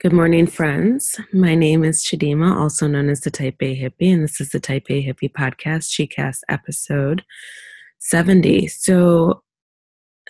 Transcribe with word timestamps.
Good 0.00 0.12
morning, 0.12 0.46
friends. 0.46 1.20
My 1.32 1.56
name 1.56 1.82
is 1.82 2.04
Chidimma, 2.04 2.54
also 2.54 2.86
known 2.86 3.08
as 3.08 3.22
the 3.22 3.32
Type 3.32 3.56
A 3.60 3.76
Hippie, 3.76 4.14
and 4.14 4.22
this 4.22 4.40
is 4.40 4.50
the 4.50 4.60
Type 4.60 4.86
A 4.90 5.04
Hippie 5.04 5.32
podcast, 5.32 5.90
ChiCast 5.90 6.42
episode 6.48 7.24
70. 7.98 8.68
So 8.68 9.42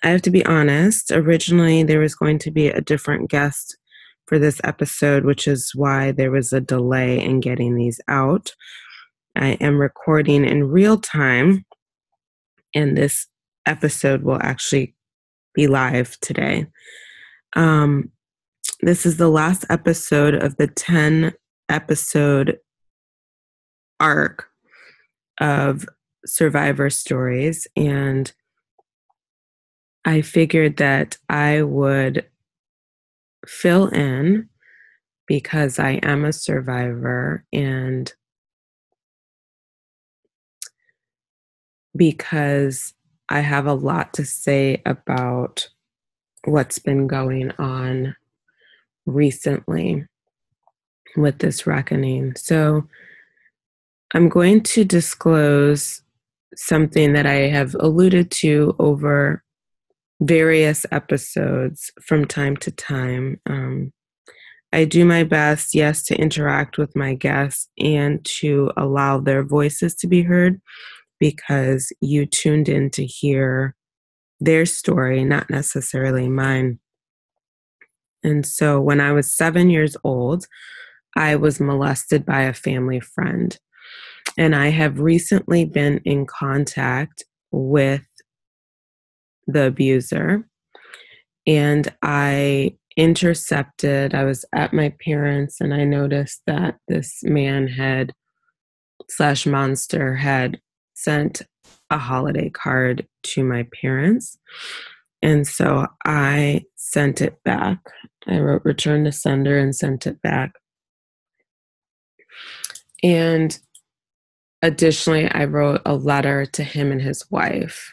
I 0.03 0.09
have 0.09 0.23
to 0.23 0.31
be 0.31 0.43
honest, 0.47 1.13
originally 1.13 1.83
there 1.83 2.01
was 2.01 2.15
going 2.15 2.39
to 2.39 2.51
be 2.51 2.69
a 2.69 2.81
different 2.81 3.29
guest 3.29 3.77
for 4.25 4.39
this 4.39 4.59
episode, 4.65 5.27
which 5.27 5.47
is 5.47 5.73
why 5.75 6.13
there 6.13 6.31
was 6.31 6.51
a 6.51 6.63
delay 6.63 7.23
in 7.23 7.41
getting 7.41 7.75
these 7.75 8.01
out. 8.09 8.55
I 9.37 9.49
am 9.61 9.79
recording 9.79 10.47
in 10.47 10.71
real 10.71 10.97
time, 10.99 11.67
and 12.75 12.97
this 12.97 13.27
episode 13.67 14.23
will 14.23 14.41
actually 14.41 14.95
be 15.53 15.67
live 15.67 16.19
today. 16.21 16.69
Um, 17.55 18.13
this 18.81 19.05
is 19.05 19.17
the 19.17 19.29
last 19.29 19.65
episode 19.69 20.35
of 20.35 20.57
the 20.57 20.69
10 20.69 21.33
episode 21.69 22.59
arc 23.99 24.49
of 25.41 25.87
survivor 26.25 26.91
stories. 26.91 27.67
And 27.77 28.33
I 30.05 30.23
figured 30.23 30.77
that 30.77 31.19
I 31.29 31.63
would 31.63 32.27
fill 33.47 33.89
in 33.89 34.49
because 35.27 35.79
I 35.79 35.93
am 36.03 36.25
a 36.25 36.33
survivor 36.33 37.45
and 37.53 38.13
because 41.97 42.95
I 43.29 43.41
have 43.41 43.67
a 43.67 43.75
lot 43.75 44.15
to 44.15 44.25
say 44.25 44.83
about 44.87 45.69
what's 46.45 46.79
been 46.79 47.09
going 47.09 47.51
on 47.59 48.15
recently 49.09 50.05
with 51.17 51.39
this 51.39 51.67
reckoning. 51.67 52.35
So 52.37 52.87
I'm 54.15 54.29
going 54.29 54.63
to 54.63 54.85
disclose 54.85 56.03
something 56.55 57.13
that 57.13 57.27
I 57.27 57.49
have 57.49 57.75
alluded 57.79 58.31
to 58.31 58.75
over 58.79 59.43
various 60.21 60.85
episodes 60.91 61.91
from 62.03 62.25
time 62.27 62.57
to 62.59 62.71
time. 62.71 63.41
Um, 63.47 63.93
I 64.73 64.85
do 64.85 65.05
my 65.05 65.25
best, 65.25 65.75
yes, 65.75 66.03
to 66.05 66.17
interact 66.17 66.77
with 66.77 66.95
my 66.97 67.15
guests 67.15 67.69
and 67.79 68.25
to 68.41 68.71
allow 68.77 69.19
their 69.19 69.43
voices 69.43 69.95
to 69.97 70.07
be 70.07 70.23
heard 70.23 70.61
because 71.19 71.93
you 72.01 72.27
tuned 72.27 72.69
in 72.69 72.91
to 72.91 73.05
hear 73.05 73.75
their 74.41 74.67
story, 74.67 75.25
not 75.25 75.51
necessarily 75.51 76.29
mine. 76.29 76.79
And 78.23 78.45
so 78.45 78.81
when 78.81 79.01
I 79.01 79.13
was 79.13 79.37
seven 79.37 79.71
years 79.71 79.97
old, 80.05 80.47
I 81.17 81.37
was 81.37 81.61
molested 81.61 82.25
by 82.25 82.43
a 82.43 82.53
family 82.53 83.01
friend. 83.01 83.57
And 84.37 84.55
I 84.55 84.69
have 84.69 85.01
recently 85.01 85.65
been 85.65 86.01
in 86.05 86.27
contact 86.27 87.25
with 87.51 88.03
the 89.47 89.67
abuser. 89.67 90.47
And 91.47 91.93
I 92.03 92.77
intercepted, 92.97 94.15
I 94.15 94.25
was 94.25 94.45
at 94.55 94.73
my 94.73 94.93
parents' 95.05 95.61
and 95.61 95.73
I 95.73 95.85
noticed 95.85 96.43
that 96.47 96.77
this 96.89 97.23
man 97.23 97.69
had, 97.69 98.13
slash 99.09 99.47
monster, 99.47 100.17
had 100.17 100.61
sent 100.95 101.43
a 101.91 101.99
holiday 101.99 102.51
card 102.51 103.07
to 103.23 103.45
my 103.45 103.67
parents. 103.81 104.39
And 105.23 105.47
so 105.47 105.87
I 106.05 106.65
sent 106.77 107.21
it 107.21 107.43
back. 107.45 107.79
I 108.27 108.39
wrote 108.39 108.65
return 108.65 109.05
to 109.05 109.13
sender 109.13 109.59
and 109.59 109.75
sent 109.75 110.07
it 110.07 110.21
back. 110.23 110.53
And 113.03 113.59
additionally, 114.63 115.31
I 115.31 115.45
wrote 115.45 115.83
a 115.85 115.95
letter 115.95 116.47
to 116.47 116.63
him 116.63 116.93
and 116.93 117.03
his 117.03 117.29
wife 117.31 117.93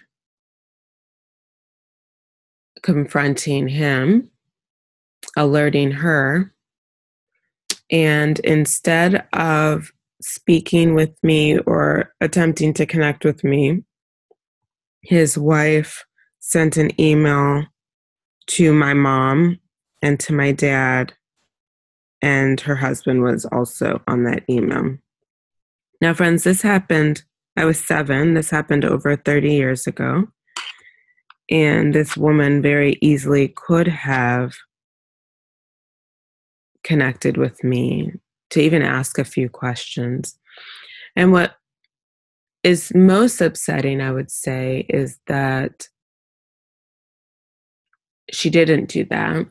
confronting 2.85 3.67
him, 3.67 4.29
alerting 5.35 5.91
her. 5.91 6.53
And 7.91 8.37
instead 8.39 9.27
of 9.33 9.91
speaking 10.21 10.93
with 10.93 11.11
me 11.23 11.57
or 11.57 12.13
attempting 12.21 12.73
to 12.75 12.85
connect 12.85 13.25
with 13.25 13.43
me, 13.43 13.83
his 15.01 15.35
wife 15.35 16.05
sent 16.47 16.77
an 16.77 16.91
email 17.01 17.65
to 18.45 18.71
my 18.71 18.93
mom 18.93 19.59
and 20.03 20.19
to 20.19 20.31
my 20.31 20.51
dad, 20.51 21.11
and 22.21 22.61
her 22.61 22.75
husband 22.75 23.23
was 23.23 23.45
also 23.45 23.99
on 24.07 24.25
that 24.25 24.43
email. 24.47 24.95
Now, 26.01 26.13
friends, 26.13 26.43
this 26.43 26.61
happened, 26.61 27.23
I 27.57 27.65
was 27.65 27.83
seven. 27.83 28.35
This 28.35 28.51
happened 28.51 28.85
over 28.85 29.15
30 29.15 29.53
years 29.53 29.87
ago. 29.87 30.27
And 31.49 31.95
this 31.95 32.15
woman 32.15 32.61
very 32.61 32.99
easily 33.01 33.47
could 33.47 33.87
have 33.87 34.53
connected 36.83 37.37
with 37.37 37.63
me 37.63 38.11
to 38.51 38.59
even 38.61 38.83
ask 38.83 39.17
a 39.17 39.25
few 39.25 39.49
questions. 39.49 40.37
And 41.15 41.31
what 41.31 41.55
is 42.63 42.93
most 42.93 43.41
upsetting, 43.41 43.99
I 43.99 44.11
would 44.11 44.29
say, 44.29 44.85
is 44.89 45.17
that 45.25 45.87
she 48.35 48.49
didn't 48.49 48.89
do 48.89 49.05
that. 49.05 49.47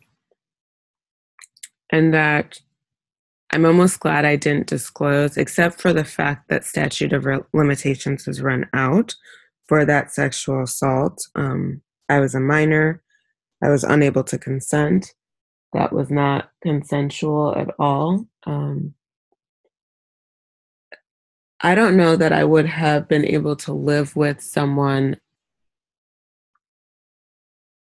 And 1.91 2.13
that 2.15 2.61
I'm 3.53 3.65
almost 3.65 4.01
glad 4.01 4.25
I 4.25 4.37
didn't 4.37 4.67
disclose, 4.67 5.37
except 5.37 5.81
for 5.81 5.93
the 5.93 6.05
fact 6.05 6.49
that 6.49 6.65
statute 6.65 7.13
of 7.13 7.27
limitations 7.53 8.25
has 8.25 8.43
run 8.43 8.69
out 8.73 9.15
for 9.69 9.85
that 9.85 10.13
sexual 10.13 10.63
assault. 10.63 11.27
Um, 11.35 11.81
I 12.09 12.19
was 12.19 12.35
a 12.35 12.41
minor. 12.41 13.03
I 13.63 13.69
was 13.69 13.85
unable 13.85 14.25
to 14.25 14.39
consent. 14.39 15.15
That 15.73 15.93
was 15.93 16.11
not 16.11 16.51
consensual 16.63 17.55
at 17.57 17.69
all. 17.79 18.27
Um, 18.45 18.95
I 21.61 21.75
don't 21.75 21.97
know 21.97 22.17
that 22.17 22.33
I 22.33 22.45
would 22.45 22.67
have 22.67 23.09
been 23.09 23.25
able 23.25 23.57
to 23.57 23.73
live 23.73 24.17
with 24.17 24.43
someone 24.43 25.17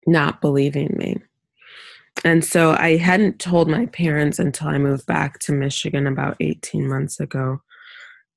not 0.06 0.40
believing 0.40 0.94
me. 0.96 1.16
And 2.24 2.44
so 2.44 2.72
I 2.72 2.96
hadn't 2.96 3.38
told 3.38 3.68
my 3.68 3.86
parents 3.86 4.38
until 4.38 4.68
I 4.68 4.78
moved 4.78 5.06
back 5.06 5.38
to 5.40 5.52
Michigan 5.52 6.06
about 6.06 6.36
18 6.40 6.88
months 6.88 7.18
ago. 7.20 7.62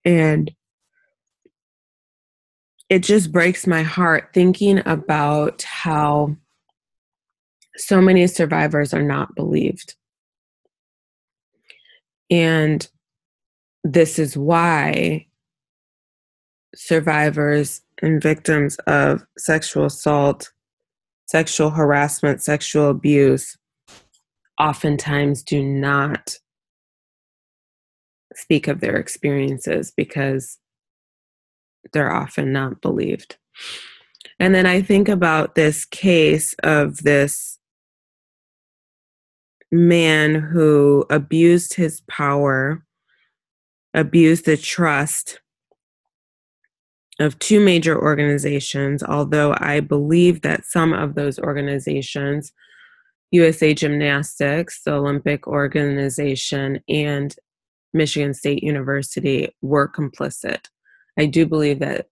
And 0.03 0.51
it 2.89 2.99
just 2.99 3.31
breaks 3.31 3.67
my 3.67 3.83
heart 3.83 4.29
thinking 4.33 4.81
about 4.85 5.63
how 5.63 6.35
so 7.75 8.01
many 8.01 8.25
survivors 8.27 8.93
are 8.93 9.03
not 9.03 9.35
believed. 9.35 9.95
And 12.29 12.87
this 13.83 14.17
is 14.17 14.37
why 14.37 15.27
survivors 16.75 17.81
and 18.01 18.21
victims 18.21 18.77
of 18.87 19.23
sexual 19.37 19.85
assault 19.85 20.51
sexual 21.25 21.71
harassment, 21.71 22.41
sexual 22.41 22.89
abuse 22.89 23.57
oftentimes 24.59 25.43
do 25.43 25.63
not 25.63 26.37
speak 28.35 28.67
of 28.67 28.79
their 28.79 28.95
experiences 28.95 29.91
because 29.95 30.57
they're 31.93 32.13
often 32.13 32.51
not 32.51 32.81
believed. 32.81 33.37
And 34.39 34.53
then 34.53 34.65
I 34.65 34.81
think 34.81 35.07
about 35.07 35.55
this 35.55 35.85
case 35.85 36.53
of 36.63 36.97
this 37.03 37.57
man 39.71 40.35
who 40.35 41.05
abused 41.09 41.73
his 41.73 42.01
power, 42.09 42.85
abused 43.93 44.45
the 44.45 44.57
trust 44.57 45.39
of 47.19 47.39
two 47.39 47.59
major 47.59 47.97
organizations, 47.99 49.03
although 49.03 49.55
I 49.59 49.79
believe 49.79 50.41
that 50.41 50.65
some 50.65 50.93
of 50.93 51.15
those 51.15 51.39
organizations, 51.39 52.51
USA 53.31 53.73
Gymnastics, 53.73 54.81
the 54.83 54.93
Olympic 54.93 55.47
organization, 55.47 56.81
and 56.89 57.33
Michigan 57.93 58.33
State 58.33 58.63
University, 58.63 59.49
were 59.61 59.87
complicit. 59.87 60.67
I 61.17 61.25
do 61.25 61.45
believe 61.45 61.79
that 61.79 62.07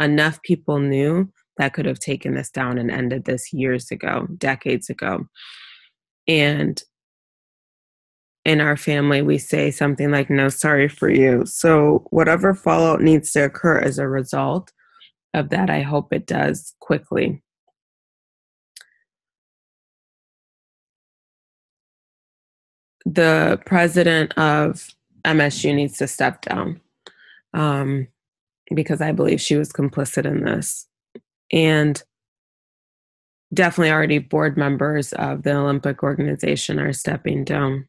enough 0.00 0.42
people 0.42 0.78
knew 0.78 1.32
that 1.56 1.72
could 1.72 1.86
have 1.86 1.98
taken 1.98 2.34
this 2.34 2.50
down 2.50 2.76
and 2.76 2.90
ended 2.90 3.24
this 3.24 3.52
years 3.52 3.90
ago, 3.90 4.26
decades 4.36 4.90
ago. 4.90 5.26
And 6.28 6.82
in 8.46 8.60
our 8.60 8.76
family, 8.76 9.22
we 9.22 9.38
say 9.38 9.70
something 9.70 10.10
like, 10.10 10.30
no, 10.30 10.48
sorry 10.48 10.88
for 10.88 11.10
you. 11.10 11.44
So, 11.44 12.06
whatever 12.10 12.54
fallout 12.54 13.02
needs 13.02 13.32
to 13.32 13.44
occur 13.44 13.78
as 13.78 13.98
a 13.98 14.08
result 14.08 14.72
of 15.34 15.50
that, 15.50 15.68
I 15.68 15.82
hope 15.82 16.12
it 16.12 16.26
does 16.26 16.74
quickly. 16.80 17.42
the 23.06 23.58
president 23.64 24.36
of 24.36 24.88
MSU 25.24 25.72
needs 25.72 25.96
to 25.98 26.08
step 26.08 26.42
down 26.42 26.80
um, 27.54 28.08
because 28.74 29.00
I 29.00 29.12
believe 29.12 29.40
she 29.40 29.54
was 29.56 29.72
complicit 29.72 30.26
in 30.26 30.44
this. 30.44 30.88
And 31.52 32.02
definitely 33.54 33.92
already 33.92 34.18
board 34.18 34.56
members 34.56 35.12
of 35.12 35.44
the 35.44 35.54
Olympic 35.54 36.02
organization 36.02 36.80
are 36.80 36.92
stepping 36.92 37.44
down. 37.44 37.88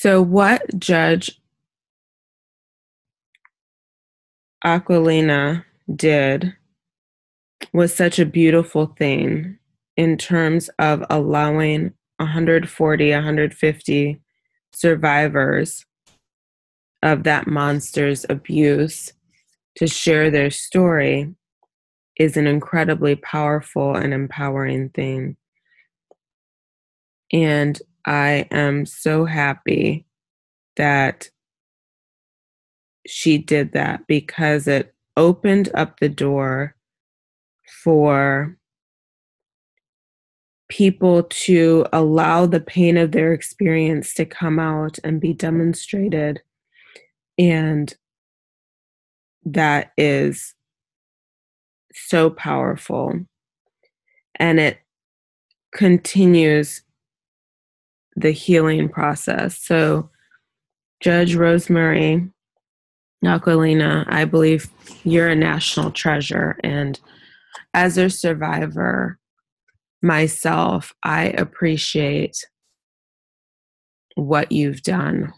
So, 0.00 0.22
what 0.22 0.62
Judge 0.78 1.38
Aquilina 4.64 5.66
did 5.94 6.56
was 7.74 7.94
such 7.94 8.18
a 8.18 8.24
beautiful 8.24 8.94
thing 8.98 9.58
in 9.98 10.16
terms 10.16 10.70
of 10.78 11.04
allowing 11.10 11.92
140, 12.16 13.12
150 13.12 14.22
survivors 14.72 15.84
of 17.02 17.24
that 17.24 17.46
monster's 17.46 18.24
abuse 18.30 19.12
to 19.74 19.86
share 19.86 20.30
their 20.30 20.50
story 20.50 21.34
is 22.16 22.38
an 22.38 22.46
incredibly 22.46 23.16
powerful 23.16 23.94
and 23.94 24.14
empowering 24.14 24.88
thing. 24.88 25.36
And 27.34 27.78
I 28.06 28.46
am 28.50 28.86
so 28.86 29.24
happy 29.24 30.06
that 30.76 31.30
she 33.06 33.38
did 33.38 33.72
that 33.72 34.06
because 34.06 34.66
it 34.66 34.94
opened 35.16 35.70
up 35.74 36.00
the 36.00 36.08
door 36.08 36.76
for 37.82 38.56
people 40.68 41.24
to 41.24 41.84
allow 41.92 42.46
the 42.46 42.60
pain 42.60 42.96
of 42.96 43.12
their 43.12 43.32
experience 43.32 44.14
to 44.14 44.24
come 44.24 44.58
out 44.58 44.98
and 45.02 45.20
be 45.20 45.34
demonstrated. 45.34 46.40
And 47.38 47.92
that 49.44 49.92
is 49.98 50.54
so 51.92 52.30
powerful. 52.30 53.20
And 54.36 54.60
it 54.60 54.78
continues 55.72 56.82
the 58.20 58.30
healing 58.30 58.88
process. 58.88 59.56
So, 59.58 60.10
Judge 61.00 61.34
Rosemarie 61.34 62.30
Aquilina, 63.24 64.04
I 64.08 64.24
believe 64.24 64.70
you're 65.04 65.28
a 65.28 65.36
national 65.36 65.90
treasure. 65.90 66.58
And 66.62 66.98
as 67.74 67.98
a 67.98 68.10
survivor 68.10 69.18
myself, 70.02 70.94
I 71.02 71.24
appreciate 71.24 72.36
what 74.14 74.52
you've 74.52 74.82
done 74.82 75.32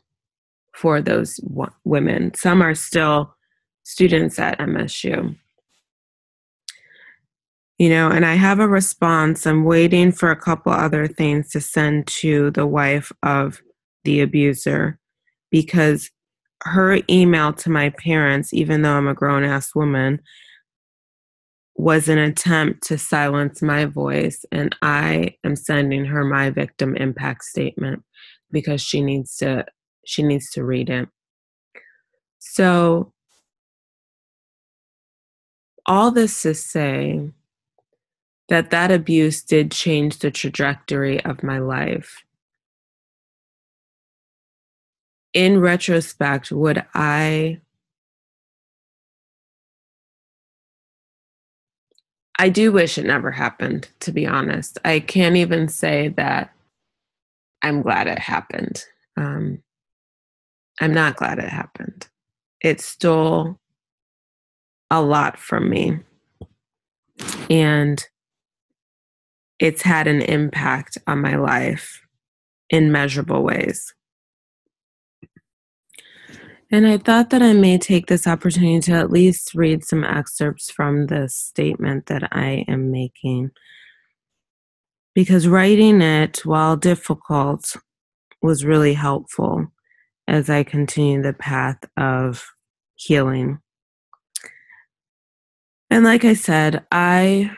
for 0.74 1.00
those 1.00 1.40
women. 1.84 2.32
Some 2.34 2.62
are 2.62 2.74
still 2.74 3.34
students 3.84 4.38
at 4.38 4.58
MSU. 4.58 5.36
You 7.82 7.88
know, 7.88 8.10
and 8.10 8.24
I 8.24 8.34
have 8.34 8.60
a 8.60 8.68
response. 8.68 9.44
I'm 9.44 9.64
waiting 9.64 10.12
for 10.12 10.30
a 10.30 10.36
couple 10.36 10.70
other 10.70 11.08
things 11.08 11.50
to 11.50 11.60
send 11.60 12.06
to 12.06 12.52
the 12.52 12.64
wife 12.64 13.10
of 13.24 13.60
the 14.04 14.20
abuser 14.20 15.00
because 15.50 16.08
her 16.62 17.00
email 17.10 17.52
to 17.54 17.70
my 17.70 17.90
parents, 17.90 18.54
even 18.54 18.82
though 18.82 18.92
I'm 18.92 19.08
a 19.08 19.14
grown 19.14 19.42
ass 19.42 19.74
woman, 19.74 20.20
was 21.74 22.08
an 22.08 22.18
attempt 22.18 22.84
to 22.84 22.98
silence 22.98 23.62
my 23.62 23.86
voice. 23.86 24.44
And 24.52 24.76
I 24.80 25.34
am 25.42 25.56
sending 25.56 26.04
her 26.04 26.22
my 26.22 26.50
victim 26.50 26.96
impact 26.96 27.42
statement 27.42 28.04
because 28.52 28.80
she 28.80 29.02
needs 29.02 29.36
to 29.38 29.64
she 30.06 30.22
needs 30.22 30.50
to 30.50 30.62
read 30.62 30.88
it. 30.88 31.08
So 32.38 33.12
all 35.84 36.12
this 36.12 36.42
to 36.42 36.54
say 36.54 37.32
that 38.52 38.70
that 38.70 38.92
abuse 38.92 39.42
did 39.42 39.72
change 39.72 40.18
the 40.18 40.30
trajectory 40.30 41.24
of 41.24 41.42
my 41.42 41.58
life. 41.58 42.22
in 45.32 45.60
retrospect, 45.60 46.52
would 46.52 46.84
I 46.94 47.60
I 52.38 52.48
do 52.48 52.72
wish 52.72 52.98
it 52.98 53.04
never 53.04 53.30
happened, 53.30 53.88
to 54.00 54.10
be 54.10 54.26
honest. 54.26 54.78
I 54.84 55.00
can't 55.00 55.36
even 55.36 55.68
say 55.68 56.08
that 56.16 56.52
I'm 57.62 57.82
glad 57.82 58.08
it 58.08 58.18
happened. 58.18 58.84
Um, 59.16 59.62
I'm 60.80 60.92
not 60.92 61.16
glad 61.16 61.38
it 61.38 61.48
happened. 61.48 62.08
It 62.60 62.80
stole 62.80 63.60
a 64.90 65.00
lot 65.00 65.38
from 65.38 65.70
me. 65.70 66.00
And 67.48 68.04
it's 69.62 69.82
had 69.82 70.08
an 70.08 70.22
impact 70.22 70.98
on 71.06 71.20
my 71.20 71.36
life 71.36 72.00
in 72.68 72.90
measurable 72.90 73.44
ways. 73.44 73.94
And 76.72 76.84
I 76.84 76.98
thought 76.98 77.30
that 77.30 77.42
I 77.42 77.52
may 77.52 77.78
take 77.78 78.08
this 78.08 78.26
opportunity 78.26 78.80
to 78.90 78.92
at 78.92 79.12
least 79.12 79.54
read 79.54 79.84
some 79.84 80.02
excerpts 80.02 80.68
from 80.68 81.06
this 81.06 81.36
statement 81.36 82.06
that 82.06 82.28
I 82.32 82.64
am 82.66 82.90
making. 82.90 83.52
Because 85.14 85.46
writing 85.46 86.02
it, 86.02 86.44
while 86.44 86.76
difficult, 86.76 87.76
was 88.42 88.64
really 88.64 88.94
helpful 88.94 89.68
as 90.26 90.50
I 90.50 90.64
continue 90.64 91.22
the 91.22 91.34
path 91.34 91.78
of 91.96 92.50
healing. 92.96 93.60
And 95.88 96.04
like 96.04 96.24
I 96.24 96.34
said, 96.34 96.84
I 96.90 97.56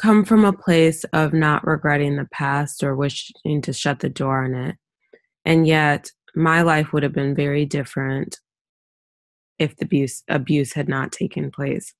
come 0.00 0.24
from 0.24 0.44
a 0.44 0.52
place 0.52 1.04
of 1.12 1.32
not 1.32 1.66
regretting 1.66 2.16
the 2.16 2.28
past 2.32 2.82
or 2.82 2.96
wishing 2.96 3.60
to 3.62 3.72
shut 3.72 4.00
the 4.00 4.08
door 4.08 4.44
on 4.44 4.54
it. 4.54 4.76
And 5.44 5.66
yet, 5.66 6.10
my 6.34 6.62
life 6.62 6.92
would 6.92 7.02
have 7.02 7.12
been 7.12 7.34
very 7.34 7.66
different 7.66 8.38
if 9.58 9.76
the 9.76 9.84
abuse 9.84 10.22
abuse 10.28 10.72
had 10.72 10.88
not 10.88 11.12
taken 11.12 11.50
place. 11.50 11.94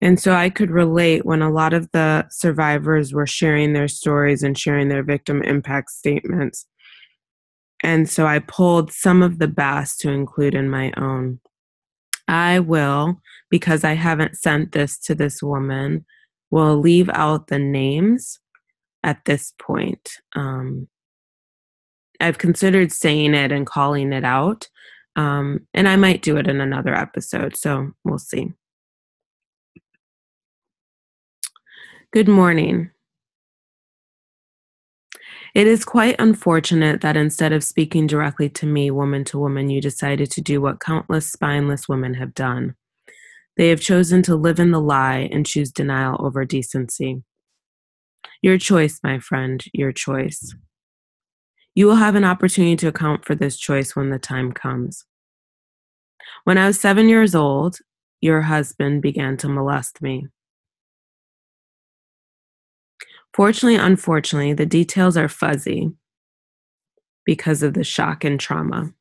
And 0.00 0.18
so 0.20 0.34
I 0.34 0.50
could 0.50 0.70
relate 0.70 1.24
when 1.24 1.40
a 1.40 1.52
lot 1.52 1.72
of 1.72 1.90
the 1.92 2.26
survivors 2.30 3.14
were 3.14 3.26
sharing 3.26 3.72
their 3.72 3.88
stories 3.88 4.42
and 4.42 4.58
sharing 4.58 4.88
their 4.88 5.04
victim 5.04 5.42
impact 5.42 5.90
statements. 5.90 6.66
And 7.82 8.08
so 8.08 8.26
I 8.26 8.40
pulled 8.40 8.92
some 8.92 9.22
of 9.22 9.38
the 9.38 9.48
best 9.48 10.00
to 10.00 10.10
include 10.10 10.54
in 10.54 10.68
my 10.68 10.92
own. 10.96 11.40
I 12.26 12.58
will, 12.58 13.20
because 13.50 13.84
I 13.84 13.92
haven't 13.92 14.36
sent 14.36 14.72
this 14.72 14.98
to 15.00 15.14
this 15.14 15.42
woman, 15.42 16.04
will 16.54 16.76
leave 16.76 17.10
out 17.14 17.48
the 17.48 17.58
names 17.58 18.38
at 19.02 19.24
this 19.24 19.52
point. 19.60 20.18
Um, 20.36 20.86
I've 22.20 22.38
considered 22.38 22.92
saying 22.92 23.34
it 23.34 23.50
and 23.50 23.66
calling 23.66 24.12
it 24.12 24.22
out. 24.22 24.68
Um, 25.16 25.66
and 25.74 25.88
I 25.88 25.96
might 25.96 26.22
do 26.22 26.36
it 26.36 26.46
in 26.46 26.60
another 26.60 26.94
episode, 26.94 27.56
so 27.56 27.90
we'll 28.04 28.18
see. 28.18 28.52
Good 32.12 32.28
morning. 32.28 32.92
It 35.56 35.66
is 35.66 35.84
quite 35.84 36.14
unfortunate 36.20 37.00
that 37.00 37.16
instead 37.16 37.52
of 37.52 37.64
speaking 37.64 38.06
directly 38.06 38.48
to 38.50 38.66
me, 38.66 38.92
woman 38.92 39.24
to 39.24 39.40
woman, 39.40 39.70
you 39.70 39.80
decided 39.80 40.30
to 40.30 40.40
do 40.40 40.60
what 40.60 40.78
countless 40.78 41.32
spineless 41.32 41.88
women 41.88 42.14
have 42.14 42.32
done. 42.32 42.76
They 43.56 43.68
have 43.68 43.80
chosen 43.80 44.22
to 44.24 44.34
live 44.34 44.58
in 44.58 44.72
the 44.72 44.80
lie 44.80 45.28
and 45.30 45.46
choose 45.46 45.70
denial 45.70 46.16
over 46.24 46.44
decency. 46.44 47.22
Your 48.42 48.58
choice, 48.58 49.00
my 49.02 49.18
friend, 49.18 49.64
your 49.72 49.92
choice. 49.92 50.54
You 51.74 51.86
will 51.86 51.96
have 51.96 52.14
an 52.14 52.24
opportunity 52.24 52.76
to 52.76 52.88
account 52.88 53.24
for 53.24 53.34
this 53.34 53.56
choice 53.56 53.94
when 53.94 54.10
the 54.10 54.18
time 54.18 54.52
comes. 54.52 55.04
When 56.44 56.58
I 56.58 56.66
was 56.66 56.80
seven 56.80 57.08
years 57.08 57.34
old, 57.34 57.78
your 58.20 58.42
husband 58.42 59.02
began 59.02 59.36
to 59.38 59.48
molest 59.48 60.02
me. 60.02 60.26
Fortunately, 63.34 63.76
unfortunately, 63.76 64.52
the 64.52 64.66
details 64.66 65.16
are 65.16 65.28
fuzzy 65.28 65.90
because 67.24 67.62
of 67.62 67.74
the 67.74 67.82
shock 67.82 68.24
and 68.24 68.38
trauma. 68.38 68.92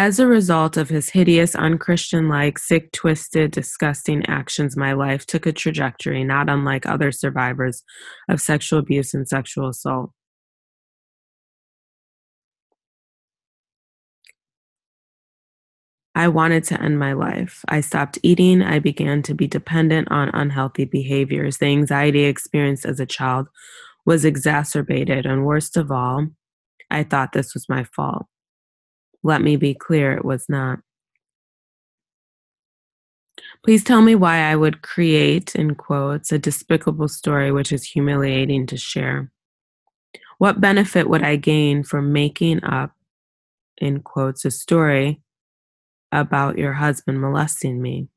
As 0.00 0.20
a 0.20 0.28
result 0.28 0.76
of 0.76 0.90
his 0.90 1.10
hideous, 1.10 1.56
unchristian 1.56 2.28
like, 2.28 2.60
sick, 2.60 2.92
twisted, 2.92 3.50
disgusting 3.50 4.24
actions, 4.26 4.76
my 4.76 4.92
life 4.92 5.26
took 5.26 5.44
a 5.44 5.52
trajectory 5.52 6.22
not 6.22 6.48
unlike 6.48 6.86
other 6.86 7.10
survivors 7.10 7.82
of 8.28 8.40
sexual 8.40 8.78
abuse 8.78 9.12
and 9.12 9.26
sexual 9.26 9.68
assault. 9.68 10.12
I 16.14 16.28
wanted 16.28 16.62
to 16.66 16.80
end 16.80 17.00
my 17.00 17.12
life. 17.14 17.64
I 17.68 17.80
stopped 17.80 18.20
eating. 18.22 18.62
I 18.62 18.78
began 18.78 19.24
to 19.24 19.34
be 19.34 19.48
dependent 19.48 20.12
on 20.12 20.30
unhealthy 20.32 20.84
behaviors. 20.84 21.58
The 21.58 21.66
anxiety 21.66 22.24
I 22.24 22.28
experienced 22.28 22.86
as 22.86 23.00
a 23.00 23.04
child 23.04 23.48
was 24.06 24.24
exacerbated, 24.24 25.26
and 25.26 25.44
worst 25.44 25.76
of 25.76 25.90
all, 25.90 26.28
I 26.88 27.02
thought 27.02 27.32
this 27.32 27.52
was 27.52 27.68
my 27.68 27.82
fault. 27.82 28.26
Let 29.22 29.42
me 29.42 29.56
be 29.56 29.74
clear, 29.74 30.12
it 30.12 30.24
was 30.24 30.46
not. 30.48 30.80
Please 33.64 33.82
tell 33.82 34.02
me 34.02 34.14
why 34.14 34.38
I 34.38 34.56
would 34.56 34.82
create, 34.82 35.54
in 35.54 35.74
quotes, 35.74 36.32
a 36.32 36.38
despicable 36.38 37.08
story 37.08 37.50
which 37.50 37.72
is 37.72 37.84
humiliating 37.84 38.66
to 38.66 38.76
share. 38.76 39.30
What 40.38 40.60
benefit 40.60 41.08
would 41.08 41.24
I 41.24 41.36
gain 41.36 41.82
from 41.82 42.12
making 42.12 42.62
up, 42.64 42.92
in 43.78 44.00
quotes, 44.00 44.44
a 44.44 44.50
story 44.50 45.20
about 46.12 46.58
your 46.58 46.74
husband 46.74 47.20
molesting 47.20 47.82
me? 47.82 48.08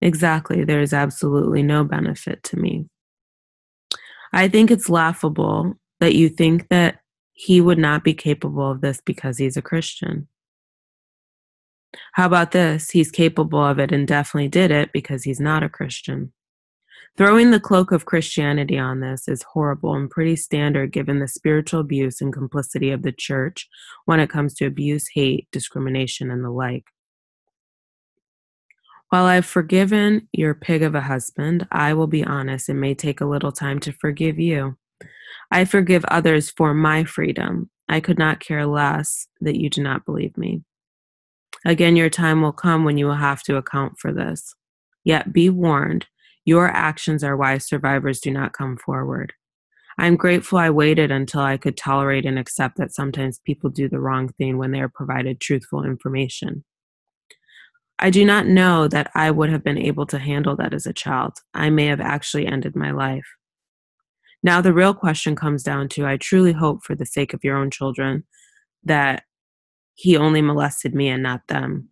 Exactly, 0.00 0.64
there 0.64 0.80
is 0.80 0.94
absolutely 0.94 1.62
no 1.62 1.84
benefit 1.84 2.42
to 2.44 2.58
me. 2.58 2.88
I 4.32 4.48
think 4.48 4.70
it's 4.70 4.88
laughable 4.88 5.74
that 6.00 6.14
you 6.14 6.30
think 6.30 6.68
that 6.68 7.01
he 7.32 7.60
would 7.60 7.78
not 7.78 8.04
be 8.04 8.14
capable 8.14 8.70
of 8.70 8.80
this 8.80 9.00
because 9.00 9.38
he's 9.38 9.56
a 9.56 9.62
Christian. 9.62 10.28
How 12.12 12.26
about 12.26 12.52
this? 12.52 12.90
He's 12.90 13.10
capable 13.10 13.64
of 13.64 13.78
it 13.78 13.92
and 13.92 14.06
definitely 14.06 14.48
did 14.48 14.70
it 14.70 14.90
because 14.92 15.24
he's 15.24 15.40
not 15.40 15.62
a 15.62 15.68
Christian. 15.68 16.32
Throwing 17.18 17.50
the 17.50 17.60
cloak 17.60 17.92
of 17.92 18.06
Christianity 18.06 18.78
on 18.78 19.00
this 19.00 19.28
is 19.28 19.42
horrible 19.42 19.94
and 19.94 20.08
pretty 20.08 20.34
standard 20.36 20.92
given 20.92 21.18
the 21.18 21.28
spiritual 21.28 21.80
abuse 21.80 22.22
and 22.22 22.32
complicity 22.32 22.90
of 22.90 23.02
the 23.02 23.12
church 23.12 23.68
when 24.06 24.18
it 24.18 24.30
comes 24.30 24.54
to 24.54 24.66
abuse, 24.66 25.08
hate, 25.12 25.46
discrimination, 25.52 26.30
and 26.30 26.42
the 26.42 26.50
like. 26.50 26.86
While 29.10 29.26
I've 29.26 29.44
forgiven 29.44 30.26
your 30.32 30.54
pig 30.54 30.82
of 30.82 30.94
a 30.94 31.02
husband, 31.02 31.68
I 31.70 31.92
will 31.92 32.06
be 32.06 32.24
honest, 32.24 32.70
it 32.70 32.74
may 32.74 32.94
take 32.94 33.20
a 33.20 33.26
little 33.26 33.52
time 33.52 33.78
to 33.80 33.92
forgive 33.92 34.38
you. 34.38 34.78
I 35.52 35.66
forgive 35.66 36.02
others 36.06 36.48
for 36.48 36.72
my 36.72 37.04
freedom. 37.04 37.68
I 37.86 38.00
could 38.00 38.18
not 38.18 38.40
care 38.40 38.64
less 38.64 39.26
that 39.42 39.60
you 39.60 39.68
do 39.68 39.82
not 39.82 40.06
believe 40.06 40.38
me. 40.38 40.62
Again, 41.66 41.94
your 41.94 42.08
time 42.08 42.40
will 42.40 42.52
come 42.52 42.84
when 42.84 42.96
you 42.96 43.04
will 43.04 43.16
have 43.16 43.42
to 43.42 43.58
account 43.58 43.98
for 43.98 44.12
this. 44.12 44.54
Yet 45.04 45.30
be 45.30 45.50
warned, 45.50 46.06
your 46.46 46.68
actions 46.68 47.22
are 47.22 47.36
why 47.36 47.58
survivors 47.58 48.18
do 48.18 48.30
not 48.30 48.54
come 48.54 48.78
forward. 48.78 49.34
I'm 49.98 50.16
grateful 50.16 50.58
I 50.58 50.70
waited 50.70 51.10
until 51.10 51.42
I 51.42 51.58
could 51.58 51.76
tolerate 51.76 52.24
and 52.24 52.38
accept 52.38 52.78
that 52.78 52.94
sometimes 52.94 53.42
people 53.44 53.68
do 53.68 53.90
the 53.90 54.00
wrong 54.00 54.30
thing 54.30 54.56
when 54.56 54.70
they 54.70 54.80
are 54.80 54.88
provided 54.88 55.38
truthful 55.38 55.84
information. 55.84 56.64
I 57.98 58.08
do 58.08 58.24
not 58.24 58.46
know 58.46 58.88
that 58.88 59.10
I 59.14 59.30
would 59.30 59.50
have 59.50 59.62
been 59.62 59.76
able 59.76 60.06
to 60.06 60.18
handle 60.18 60.56
that 60.56 60.72
as 60.72 60.86
a 60.86 60.94
child. 60.94 61.34
I 61.52 61.68
may 61.68 61.86
have 61.86 62.00
actually 62.00 62.46
ended 62.46 62.74
my 62.74 62.90
life. 62.90 63.26
Now, 64.42 64.60
the 64.60 64.72
real 64.72 64.94
question 64.94 65.36
comes 65.36 65.62
down 65.62 65.88
to 65.90 66.06
I 66.06 66.16
truly 66.16 66.52
hope, 66.52 66.82
for 66.82 66.94
the 66.94 67.06
sake 67.06 67.32
of 67.32 67.44
your 67.44 67.56
own 67.56 67.70
children, 67.70 68.24
that 68.84 69.24
he 69.94 70.16
only 70.16 70.42
molested 70.42 70.94
me 70.94 71.08
and 71.08 71.22
not 71.22 71.46
them. 71.48 71.88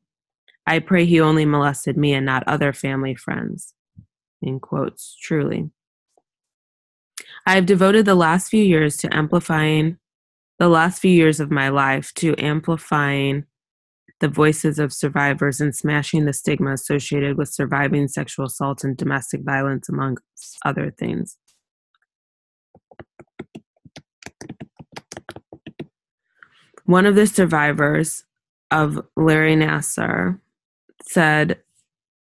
I 0.67 0.79
pray 0.81 1.05
he 1.05 1.21
only 1.21 1.45
molested 1.45 1.97
me 1.97 2.13
and 2.13 2.27
not 2.27 2.45
other 2.47 2.73
family 2.73 3.15
friends. 3.15 3.75
In 4.43 4.59
quotes, 4.59 5.17
truly. 5.23 5.71
I 7.47 7.55
have 7.55 7.67
devoted 7.67 8.05
the 8.05 8.15
last 8.15 8.49
few 8.49 8.63
years 8.63 8.97
to 8.99 9.15
amplifying 9.15 9.99
the 10.59 10.69
last 10.69 11.01
few 11.01 11.11
years 11.11 11.41
of 11.41 11.51
my 11.51 11.71
life 11.71 12.13
to 12.15 12.35
amplifying 12.39 13.47
the 14.21 14.29
voices 14.29 14.79
of 14.79 14.93
survivors 14.93 15.59
and 15.61 15.75
smashing 15.75 16.27
the 16.27 16.35
stigma 16.35 16.75
associated 16.75 17.39
with 17.39 17.49
surviving 17.49 18.07
sexual 18.07 18.45
assault 18.45 18.85
and 18.85 18.97
domestic 18.97 19.41
violence, 19.43 19.89
among 19.89 20.19
other 20.65 20.91
things. 20.91 21.39
One 26.91 27.07
of 27.07 27.15
the 27.15 27.29
survivors 27.29 28.25
of 28.73 28.99
Larry 29.17 29.55
Nassar 29.55 30.41
said 31.05 31.61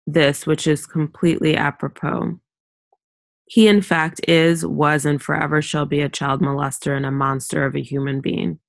this, 0.05 0.45
which 0.45 0.67
is 0.67 0.85
completely 0.85 1.55
apropos. 1.55 2.37
He, 3.45 3.69
in 3.69 3.81
fact, 3.81 4.19
is, 4.27 4.65
was, 4.65 5.05
and 5.05 5.21
forever 5.21 5.61
shall 5.61 5.85
be 5.85 6.01
a 6.01 6.09
child 6.09 6.41
molester 6.41 6.97
and 6.97 7.05
a 7.05 7.11
monster 7.11 7.63
of 7.63 7.77
a 7.77 7.81
human 7.81 8.19
being. 8.19 8.59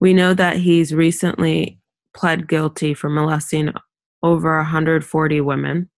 We 0.00 0.12
know 0.12 0.34
that 0.34 0.56
he's 0.56 0.92
recently 0.92 1.78
pled 2.12 2.48
guilty 2.48 2.94
for 2.94 3.08
molesting 3.08 3.72
over 4.24 4.56
140 4.56 5.40
women, 5.40 5.88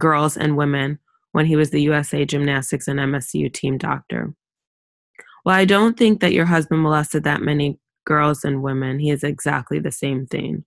girls, 0.00 0.36
and 0.36 0.56
women 0.56 0.98
when 1.30 1.46
he 1.46 1.54
was 1.54 1.70
the 1.70 1.82
USA 1.82 2.24
Gymnastics 2.24 2.88
and 2.88 2.98
MSU 2.98 3.54
team 3.54 3.78
doctor. 3.78 4.34
Well, 5.46 5.54
I 5.54 5.64
don't 5.64 5.96
think 5.96 6.20
that 6.20 6.32
your 6.32 6.44
husband 6.44 6.82
molested 6.82 7.22
that 7.22 7.40
many 7.40 7.78
girls 8.04 8.44
and 8.44 8.64
women. 8.64 8.98
He 8.98 9.10
is 9.10 9.22
exactly 9.22 9.78
the 9.78 9.92
same 9.92 10.26
thing, 10.26 10.64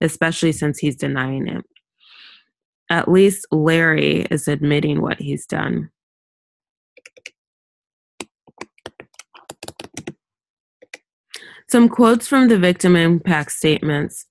especially 0.00 0.52
since 0.52 0.78
he's 0.78 0.96
denying 0.96 1.46
it. 1.48 1.62
At 2.88 3.10
least 3.10 3.46
Larry 3.52 4.22
is 4.30 4.48
admitting 4.48 5.02
what 5.02 5.20
he's 5.20 5.44
done. 5.44 5.90
Some 11.68 11.90
quotes 11.90 12.26
from 12.26 12.48
the 12.48 12.58
victim 12.58 12.96
impact 12.96 13.52
statements 13.52 14.24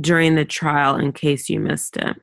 during 0.00 0.34
the 0.34 0.44
trial 0.44 0.96
in 0.96 1.12
case 1.12 1.48
you 1.48 1.60
missed 1.60 1.96
it. 1.96 2.16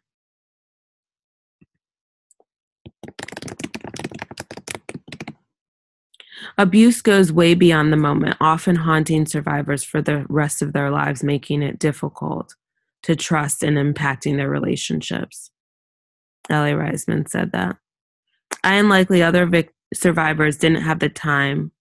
Abuse 6.57 7.01
goes 7.01 7.33
way 7.33 7.53
beyond 7.53 7.91
the 7.91 7.97
moment, 7.97 8.37
often 8.39 8.77
haunting 8.77 9.25
survivors 9.25 9.83
for 9.83 10.01
the 10.01 10.25
rest 10.29 10.61
of 10.61 10.73
their 10.73 10.89
lives, 10.89 11.23
making 11.23 11.61
it 11.61 11.79
difficult 11.79 12.55
to 13.03 13.15
trust 13.15 13.61
and 13.61 13.77
impacting 13.77 14.37
their 14.37 14.49
relationships. 14.49 15.51
Aly 16.49 16.71
Raisman 16.71 17.27
said 17.27 17.51
that. 17.51 17.77
I 18.63 18.75
and 18.75 18.89
likely 18.89 19.21
other 19.21 19.45
vic- 19.45 19.73
survivors 19.93 20.57
didn't 20.57 20.81
have 20.81 20.99
the 20.99 21.09
time 21.09 21.71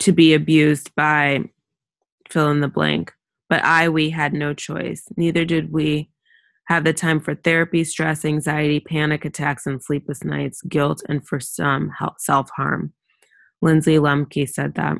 to 0.00 0.12
be 0.12 0.34
abused 0.34 0.94
by 0.94 1.44
fill 2.28 2.50
in 2.50 2.60
the 2.60 2.68
blank. 2.68 3.12
But 3.48 3.64
I, 3.64 3.88
we 3.88 4.10
had 4.10 4.32
no 4.32 4.54
choice. 4.54 5.04
Neither 5.16 5.44
did 5.44 5.72
we 5.72 6.10
have 6.66 6.84
the 6.84 6.92
time 6.92 7.20
for 7.20 7.34
therapy, 7.34 7.84
stress, 7.84 8.24
anxiety, 8.24 8.80
panic 8.80 9.24
attacks, 9.24 9.66
and 9.66 9.82
sleepless 9.82 10.24
nights, 10.24 10.62
guilt, 10.62 11.02
and 11.08 11.26
for 11.26 11.40
some, 11.40 11.90
self 12.18 12.50
harm. 12.50 12.92
Lindsay 13.60 13.96
Lemke 13.96 14.48
said 14.48 14.74
that. 14.74 14.98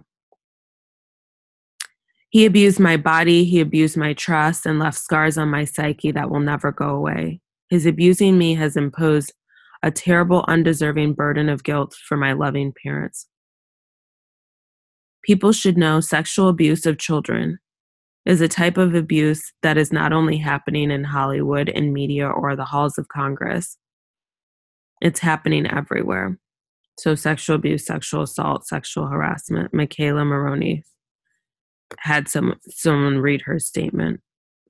He 2.30 2.46
abused 2.46 2.80
my 2.80 2.96
body, 2.96 3.44
he 3.44 3.60
abused 3.60 3.96
my 3.96 4.14
trust, 4.14 4.64
and 4.64 4.78
left 4.78 4.98
scars 4.98 5.36
on 5.36 5.50
my 5.50 5.64
psyche 5.64 6.12
that 6.12 6.30
will 6.30 6.40
never 6.40 6.72
go 6.72 6.90
away. 6.90 7.40
His 7.68 7.86
abusing 7.86 8.38
me 8.38 8.54
has 8.54 8.76
imposed 8.76 9.32
a 9.82 9.90
terrible, 9.90 10.44
undeserving 10.48 11.14
burden 11.14 11.48
of 11.48 11.64
guilt 11.64 11.94
for 12.08 12.16
my 12.16 12.32
loving 12.32 12.72
parents. 12.82 13.26
People 15.22 15.52
should 15.52 15.76
know 15.76 16.00
sexual 16.00 16.48
abuse 16.48 16.86
of 16.86 16.98
children 16.98 17.58
is 18.24 18.40
a 18.40 18.48
type 18.48 18.78
of 18.78 18.94
abuse 18.94 19.52
that 19.62 19.76
is 19.76 19.92
not 19.92 20.12
only 20.12 20.38
happening 20.38 20.90
in 20.90 21.04
Hollywood 21.04 21.68
and 21.68 21.92
media 21.92 22.28
or 22.28 22.54
the 22.54 22.64
halls 22.64 22.98
of 22.98 23.08
Congress, 23.08 23.76
it's 25.00 25.20
happening 25.20 25.66
everywhere. 25.66 26.38
So, 26.98 27.14
sexual 27.14 27.56
abuse, 27.56 27.84
sexual 27.84 28.22
assault, 28.22 28.66
sexual 28.66 29.06
harassment. 29.06 29.72
McKayla 29.72 30.26
Maroney 30.26 30.84
had 31.98 32.28
some 32.28 32.54
someone 32.68 33.18
read 33.18 33.42
her 33.42 33.58
statement 33.58 34.20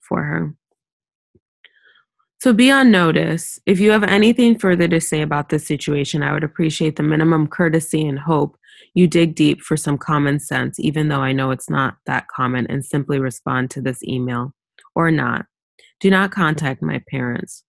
for 0.01 0.23
her. 0.23 0.55
So 2.43 2.53
be 2.53 2.73
on 2.73 2.91
notice. 2.91 3.61
If 3.67 3.79
you 3.79 3.93
have 3.93 4.03
anything 4.03 4.59
further 4.59 4.89
to 4.89 5.01
say 5.01 5.23
about 5.23 5.51
this 5.51 5.65
situation, 5.65 6.25
I 6.25 6.33
would 6.33 6.43
appreciate 6.43 6.97
the 6.97 7.05
minimum 7.05 7.47
courtesy 7.47 8.05
and 8.05 8.19
hope 8.19 8.57
you 8.95 9.07
dig 9.07 9.35
deep 9.35 9.61
for 9.61 9.77
some 9.77 9.99
common 9.99 10.41
sense, 10.41 10.79
even 10.81 11.09
though 11.09 11.21
I 11.21 11.33
know 11.33 11.51
it's 11.51 11.71
not 11.71 11.97
that 12.07 12.29
common, 12.29 12.67
and 12.69 12.85
simply 12.85 13.19
respond 13.19 13.71
to 13.71 13.81
this 13.81 14.03
email 14.05 14.55
or 14.95 15.11
not. 15.11 15.47
Do 16.01 16.11
not 16.11 16.33
contact 16.33 16.83
my 16.83 17.03
parents. 17.11 17.65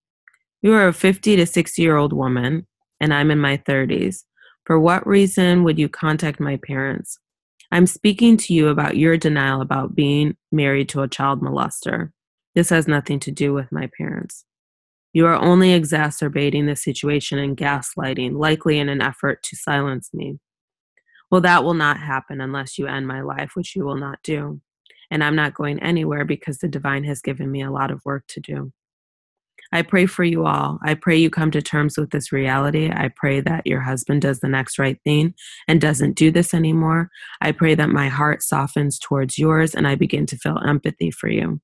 You 0.62 0.74
are 0.74 0.88
a 0.88 0.94
50 0.94 1.36
to 1.36 1.46
60 1.46 1.82
year 1.82 1.98
old 1.98 2.14
woman, 2.14 2.68
and 3.00 3.14
I'm 3.14 3.32
in 3.32 3.40
my 3.40 3.58
30s. 3.58 4.24
For 4.66 4.80
what 4.80 5.06
reason 5.06 5.64
would 5.64 5.78
you 5.78 5.90
contact 5.90 6.40
my 6.40 6.58
parents? 6.58 7.20
I'm 7.72 7.88
speaking 7.88 8.38
to 8.38 8.54
you 8.54 8.70
about 8.70 8.98
your 8.98 9.18
denial 9.18 9.62
about 9.62 9.96
being 9.96 10.38
married 10.52 10.90
to 10.90 11.02
a 11.02 11.08
child 11.08 11.42
molester. 11.42 12.12
This 12.56 12.70
has 12.70 12.88
nothing 12.88 13.20
to 13.22 13.32
do 13.32 13.54
with 13.54 13.72
my 13.72 13.90
parents. 13.98 14.46
You 15.12 15.26
are 15.28 15.36
only 15.36 15.74
exacerbating 15.74 16.66
the 16.66 16.76
situation 16.76 17.40
and 17.40 17.58
gaslighting, 17.58 18.38
likely 18.38 18.80
in 18.80 18.90
an 18.90 19.02
effort 19.02 19.44
to 19.44 19.56
silence 19.56 20.10
me. 20.14 20.40
Well, 21.32 21.42
that 21.42 21.64
will 21.64 21.74
not 21.74 21.98
happen 21.98 22.42
unless 22.42 22.78
you 22.78 22.88
end 22.88 23.08
my 23.08 23.22
life, 23.22 23.52
which 23.56 23.76
you 23.76 23.86
will 23.86 23.98
not 23.98 24.20
do. 24.24 24.62
And 25.10 25.24
I'm 25.24 25.36
not 25.36 25.54
going 25.54 25.80
anywhere 25.80 26.26
because 26.26 26.60
the 26.60 26.68
divine 26.68 27.04
has 27.04 27.22
given 27.22 27.52
me 27.52 27.62
a 27.62 27.72
lot 27.72 27.92
of 27.92 28.02
work 28.06 28.26
to 28.30 28.40
do. 28.40 28.72
I 29.72 29.82
pray 29.82 30.06
for 30.06 30.24
you 30.24 30.46
all. 30.46 30.80
I 30.84 30.94
pray 30.94 31.18
you 31.18 31.32
come 31.32 31.50
to 31.52 31.62
terms 31.62 31.98
with 31.98 32.12
this 32.12 32.32
reality. 32.32 32.92
I 32.92 33.10
pray 33.16 33.40
that 33.42 33.66
your 33.66 33.82
husband 33.82 34.22
does 34.22 34.40
the 34.40 34.48
next 34.48 34.78
right 34.78 35.00
thing 35.04 35.34
and 35.68 35.82
doesn't 35.82 36.16
do 36.16 36.30
this 36.30 36.54
anymore. 36.54 37.10
I 37.42 37.54
pray 37.54 37.74
that 37.74 37.90
my 37.90 38.08
heart 38.08 38.44
softens 38.44 39.00
towards 39.00 39.40
yours 39.40 39.74
and 39.74 39.88
I 39.88 39.96
begin 39.96 40.28
to 40.28 40.38
feel 40.38 40.60
empathy 40.60 41.10
for 41.10 41.28
you. 41.28 41.60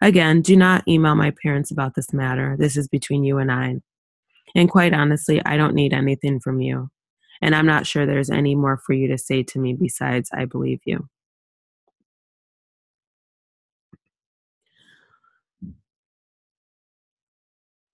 Again, 0.00 0.42
do 0.42 0.56
not 0.56 0.86
email 0.88 1.14
my 1.14 1.32
parents 1.42 1.70
about 1.70 1.94
this 1.94 2.12
matter. 2.12 2.56
This 2.58 2.76
is 2.76 2.88
between 2.88 3.22
you 3.22 3.38
and 3.38 3.52
I. 3.52 3.76
And 4.56 4.68
quite 4.68 4.92
honestly, 4.92 5.40
I 5.44 5.56
don't 5.56 5.74
need 5.74 5.92
anything 5.92 6.40
from 6.40 6.60
you. 6.60 6.90
And 7.42 7.54
I'm 7.54 7.66
not 7.66 7.86
sure 7.86 8.06
there's 8.06 8.30
any 8.30 8.54
more 8.54 8.76
for 8.76 8.92
you 8.92 9.08
to 9.08 9.18
say 9.18 9.42
to 9.44 9.58
me 9.58 9.74
besides, 9.74 10.30
I 10.32 10.44
believe 10.44 10.80
you. 10.84 11.08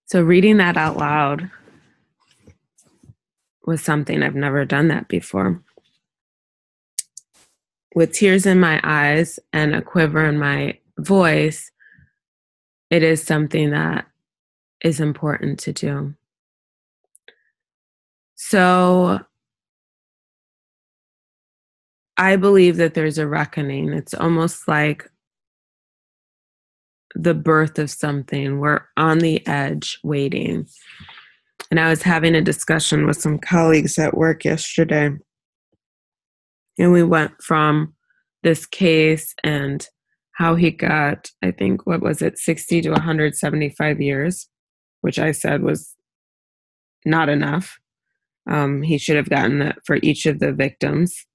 So, 0.07 0.21
reading 0.21 0.57
that 0.57 0.77
out 0.77 0.97
loud 0.97 1.51
was 3.65 3.81
something 3.81 4.23
I've 4.23 4.35
never 4.35 4.65
done 4.65 4.87
that 4.87 5.09
before. 5.09 5.61
With 7.93 8.13
tears 8.13 8.45
in 8.45 8.59
my 8.59 8.79
eyes 8.83 9.39
and 9.51 9.75
a 9.75 9.81
quiver 9.81 10.25
in 10.25 10.37
my 10.37 10.79
voice, 10.97 11.71
it 12.89 13.03
is 13.03 13.23
something 13.23 13.71
that 13.71 14.07
is 14.81 14.99
important 15.01 15.59
to 15.59 15.73
do. 15.73 16.13
So, 18.35 19.19
I 22.17 22.35
believe 22.35 22.77
that 22.77 22.95
there's 22.95 23.19
a 23.19 23.27
reckoning. 23.27 23.93
It's 23.93 24.13
almost 24.13 24.67
like 24.67 25.09
the 27.13 27.35
birth 27.35 27.77
of 27.77 27.91
something. 27.91 28.59
We're 28.59 28.81
on 28.97 29.19
the 29.19 29.45
edge 29.47 29.99
waiting. 30.03 30.67
And 31.69 31.79
I 31.79 31.89
was 31.89 32.01
having 32.01 32.35
a 32.35 32.41
discussion 32.41 33.05
with 33.05 33.17
some 33.17 33.37
colleagues 33.37 33.99
at 33.99 34.17
work 34.17 34.45
yesterday. 34.45 35.11
And 36.79 36.91
we 36.91 37.03
went 37.03 37.41
from 37.41 37.93
this 38.43 38.65
case 38.65 39.35
and 39.43 39.87
how 40.31 40.55
he 40.55 40.71
got, 40.71 41.29
I 41.43 41.51
think, 41.51 41.85
what 41.85 42.01
was 42.01 42.21
it, 42.21 42.37
60 42.39 42.81
to 42.81 42.91
175 42.91 44.01
years, 44.01 44.47
which 45.01 45.19
I 45.19 45.31
said 45.31 45.61
was 45.61 45.95
not 47.05 47.29
enough. 47.29 47.77
Um, 48.49 48.81
he 48.81 48.97
should 48.97 49.17
have 49.17 49.29
gotten 49.29 49.59
that 49.59 49.79
for 49.85 49.97
each 50.01 50.25
of 50.25 50.39
the 50.39 50.53
victims 50.53 51.26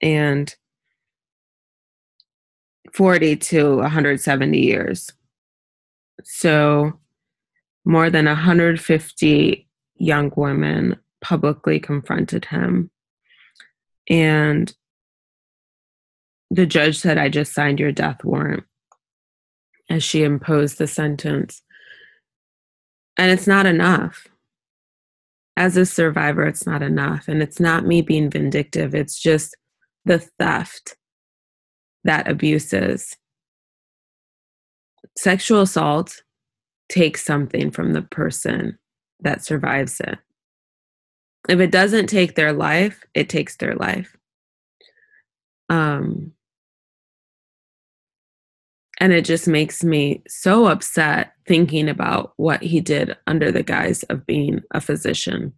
and 0.00 0.54
40 2.92 3.36
to 3.36 3.76
170 3.76 4.58
years. 4.58 5.10
So, 6.24 6.98
more 7.84 8.10
than 8.10 8.26
150 8.26 9.68
young 9.96 10.32
women 10.36 10.96
publicly 11.20 11.80
confronted 11.80 12.46
him. 12.46 12.90
And 14.08 14.72
the 16.50 16.66
judge 16.66 16.98
said, 16.98 17.18
I 17.18 17.28
just 17.28 17.52
signed 17.52 17.80
your 17.80 17.92
death 17.92 18.24
warrant 18.24 18.64
as 19.90 20.02
she 20.02 20.22
imposed 20.22 20.78
the 20.78 20.86
sentence. 20.86 21.62
And 23.16 23.30
it's 23.30 23.46
not 23.46 23.66
enough. 23.66 24.28
As 25.56 25.76
a 25.76 25.84
survivor, 25.84 26.46
it's 26.46 26.66
not 26.66 26.82
enough. 26.82 27.26
And 27.26 27.42
it's 27.42 27.58
not 27.58 27.86
me 27.86 28.00
being 28.00 28.30
vindictive, 28.30 28.94
it's 28.94 29.18
just 29.18 29.56
the 30.04 30.18
theft 30.18 30.96
that 32.04 32.28
abuses. 32.28 33.16
Sexual 35.16 35.62
assault 35.62 36.22
takes 36.88 37.24
something 37.24 37.70
from 37.70 37.92
the 37.92 38.02
person 38.02 38.78
that 39.20 39.44
survives 39.44 40.00
it. 40.00 40.18
If 41.48 41.60
it 41.60 41.70
doesn't 41.70 42.06
take 42.06 42.34
their 42.34 42.52
life, 42.52 43.04
it 43.14 43.28
takes 43.28 43.56
their 43.56 43.74
life. 43.74 44.16
Um, 45.68 46.32
and 49.00 49.12
it 49.12 49.24
just 49.24 49.46
makes 49.46 49.84
me 49.84 50.22
so 50.26 50.66
upset 50.66 51.32
thinking 51.46 51.88
about 51.88 52.32
what 52.36 52.62
he 52.62 52.80
did 52.80 53.16
under 53.26 53.52
the 53.52 53.62
guise 53.62 54.02
of 54.04 54.26
being 54.26 54.60
a 54.72 54.80
physician. 54.80 55.52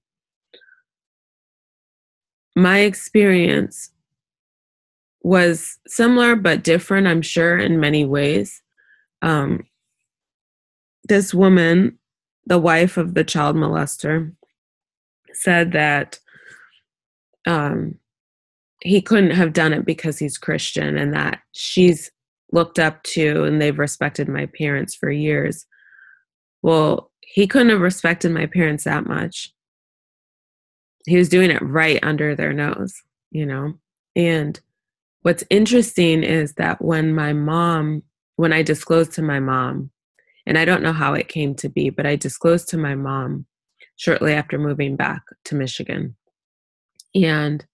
My 2.55 2.81
experience 2.81 3.91
was 5.23 5.79
similar 5.87 6.37
but 6.37 6.63
different, 6.63 7.07
I'm 7.07 7.23
sure, 7.23 7.59
in 7.59 7.81
many 7.81 8.05
ways. 8.05 8.63
Um, 9.23 9.65
this 11.05 11.35
woman, 11.35 11.99
the 12.47 12.59
wife 12.59 12.97
of 12.97 13.15
the 13.15 13.25
child 13.25 13.57
molester, 13.57 14.35
said 15.33 15.73
that 15.73 16.19
um, 17.47 17.97
he 18.83 19.03
couldn't 19.03 19.33
have 19.33 19.53
done 19.53 19.73
it 19.73 19.85
because 19.85 20.19
he's 20.19 20.39
Christian 20.39 20.97
and 20.97 21.13
that 21.15 21.41
she's 21.53 22.11
looked 22.53 22.79
up 22.79 23.03
to 23.05 23.45
and 23.45 23.61
they've 23.61 23.79
respected 23.79 24.29
my 24.29 24.47
parents 24.47 24.95
for 24.95 25.11
years. 25.11 25.67
Well, 26.63 27.11
he 27.21 27.47
couldn't 27.47 27.71
have 27.71 27.81
respected 27.81 28.33
my 28.33 28.47
parents 28.47 28.85
that 28.85 29.07
much. 29.07 29.53
He 31.07 31.17
was 31.17 31.29
doing 31.29 31.51
it 31.51 31.63
right 31.63 32.01
under 32.03 32.35
their 32.35 32.53
nose, 32.53 32.95
you 33.31 33.47
know? 33.47 33.75
And 34.17 34.61
what's 35.23 35.45
interesting 35.51 36.23
is 36.23 36.55
that 36.55 36.83
when 36.83 37.15
my 37.15 37.33
mom, 37.33 38.03
when 38.37 38.53
I 38.53 38.63
disclosed 38.63 39.13
to 39.13 39.23
my 39.23 39.41
mom, 39.41 39.91
and 40.47 40.59
I 40.59 40.65
don't 40.65 40.83
know 40.83 40.93
how 40.93 41.15
it 41.15 41.29
came 41.29 41.55
to 41.57 41.69
be, 41.69 41.91
but 41.91 42.07
I 42.07 42.17
disclosed 42.17 42.69
to 42.71 42.79
my 42.79 42.95
mom 42.95 43.47
shortly 43.97 44.33
after 44.33 44.59
moving 44.59 44.97
back 44.97 45.23
to 45.45 45.55
Michigan. 45.55 46.17
And 47.15 47.65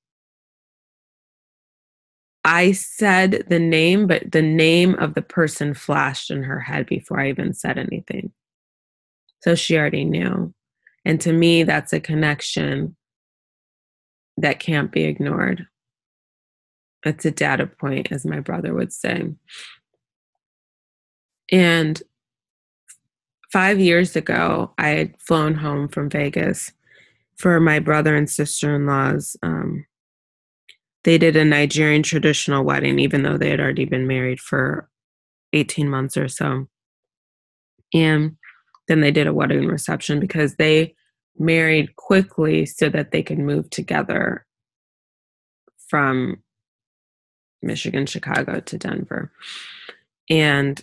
I 2.45 2.73
said 2.73 3.45
the 3.49 3.59
name, 3.59 4.07
but 4.07 4.31
the 4.31 4.43
name 4.43 4.95
of 4.97 5.15
the 5.15 5.23
person 5.23 5.75
flashed 5.75 6.31
in 6.31 6.43
her 6.45 6.61
head 6.61 6.87
before 6.87 7.21
I 7.21 7.29
even 7.29 7.53
said 7.53 7.79
anything. 7.79 8.33
So 9.43 9.55
she 9.55 9.77
already 9.77 10.05
knew. 10.05 10.53
And 11.05 11.21
to 11.21 11.33
me, 11.33 11.63
that's 11.63 11.93
a 11.93 12.01
connection 12.01 12.97
that 14.37 14.61
can't 14.61 14.93
be 14.93 15.05
ignored. 15.05 15.67
It's 17.07 17.25
a 17.25 17.31
data 17.31 17.67
point, 17.67 18.11
as 18.11 18.27
my 18.27 18.41
brother 18.41 18.75
would 18.75 18.93
say. 18.93 19.33
And 21.53 22.03
five 23.53 23.79
years 23.79 24.17
ago, 24.17 24.73
I 24.77 24.89
had 24.89 25.21
flown 25.21 25.55
home 25.55 25.89
from 25.89 26.11
Vegas 26.11 26.73
for 27.37 27.61
my 27.61 27.79
brother 27.79 28.17
and 28.17 28.29
sister 28.29 28.75
in 28.75 28.87
law's. 28.87 29.37
Um, 29.43 29.87
they 31.05 31.19
did 31.19 31.37
a 31.37 31.45
Nigerian 31.45 32.03
traditional 32.03 32.65
wedding, 32.65 32.99
even 32.99 33.23
though 33.23 33.39
they 33.39 33.51
had 33.51 33.61
already 33.61 33.85
been 33.85 34.09
married 34.09 34.41
for 34.41 34.91
18 35.53 35.89
months 35.89 36.17
or 36.17 36.27
so. 36.27 36.67
And 37.95 38.37
then 38.89 39.01
they 39.01 39.13
did 39.13 39.29
a 39.29 39.33
wedding 39.33 39.67
reception 39.67 40.19
because 40.19 40.57
they 40.57 40.97
married 41.39 41.95
quickly 41.95 42.67
so 42.67 42.89
that 42.89 43.13
they 43.13 43.23
could 43.23 43.39
move 43.39 43.71
together 43.71 44.45
from 45.89 46.43
Michigan, 47.63 48.07
Chicago 48.07 48.61
to 48.61 48.79
Denver. 48.79 49.33
And 50.29 50.83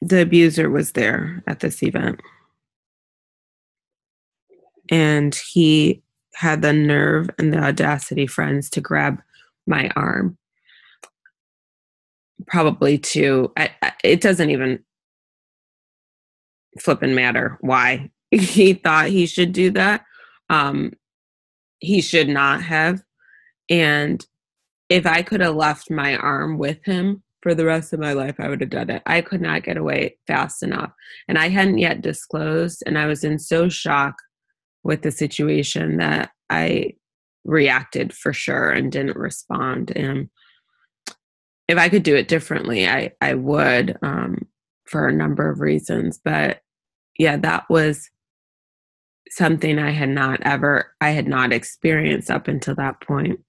the 0.00 0.22
abuser 0.22 0.68
was 0.68 0.92
there 0.92 1.42
at 1.46 1.60
this 1.60 1.82
event. 1.82 2.20
And 4.90 5.34
he 5.52 6.02
had 6.34 6.62
the 6.62 6.72
nerve 6.72 7.30
and 7.38 7.52
the 7.52 7.58
audacity, 7.58 8.26
friends, 8.26 8.68
to 8.70 8.80
grab 8.80 9.22
my 9.66 9.90
arm. 9.94 10.36
Probably 12.46 12.98
to, 12.98 13.52
I, 13.56 13.70
I, 13.80 13.92
it 14.02 14.20
doesn't 14.20 14.50
even 14.50 14.82
flipping 16.80 17.14
matter 17.14 17.58
why 17.60 18.10
he 18.30 18.74
thought 18.74 19.06
he 19.06 19.26
should 19.26 19.52
do 19.52 19.70
that. 19.70 20.04
Um, 20.50 20.92
he 21.78 22.00
should 22.00 22.28
not 22.28 22.62
have. 22.62 23.02
And 23.68 24.24
if 24.88 25.06
I 25.06 25.22
could 25.22 25.40
have 25.40 25.54
left 25.54 25.90
my 25.90 26.16
arm 26.16 26.58
with 26.58 26.84
him 26.84 27.22
for 27.42 27.54
the 27.54 27.64
rest 27.64 27.92
of 27.92 28.00
my 28.00 28.12
life, 28.12 28.36
I 28.38 28.48
would 28.48 28.60
have 28.60 28.70
done 28.70 28.90
it. 28.90 29.02
I 29.06 29.20
could 29.20 29.40
not 29.40 29.64
get 29.64 29.76
away 29.76 30.18
fast 30.26 30.62
enough. 30.62 30.92
And 31.28 31.38
I 31.38 31.48
hadn't 31.48 31.78
yet 31.78 32.02
disclosed, 32.02 32.82
and 32.86 32.98
I 32.98 33.06
was 33.06 33.24
in 33.24 33.38
so 33.38 33.68
shock 33.68 34.14
with 34.84 35.02
the 35.02 35.10
situation 35.10 35.96
that 35.98 36.30
I 36.50 36.94
reacted 37.44 38.12
for 38.12 38.32
sure 38.32 38.70
and 38.70 38.92
didn't 38.92 39.16
respond. 39.16 39.92
And 39.96 40.28
if 41.68 41.78
I 41.78 41.88
could 41.88 42.02
do 42.02 42.14
it 42.16 42.28
differently, 42.28 42.86
I, 42.88 43.12
I 43.20 43.34
would 43.34 43.96
um, 44.02 44.46
for 44.84 45.08
a 45.08 45.12
number 45.12 45.50
of 45.50 45.60
reasons. 45.60 46.20
But 46.22 46.60
yeah, 47.18 47.36
that 47.38 47.64
was 47.70 48.10
something 49.30 49.78
I 49.78 49.90
had 49.90 50.10
not 50.10 50.40
ever, 50.42 50.94
I 51.00 51.10
had 51.10 51.26
not 51.26 51.52
experienced 51.52 52.30
up 52.30 52.48
until 52.48 52.74
that 52.74 53.00
point. 53.00 53.40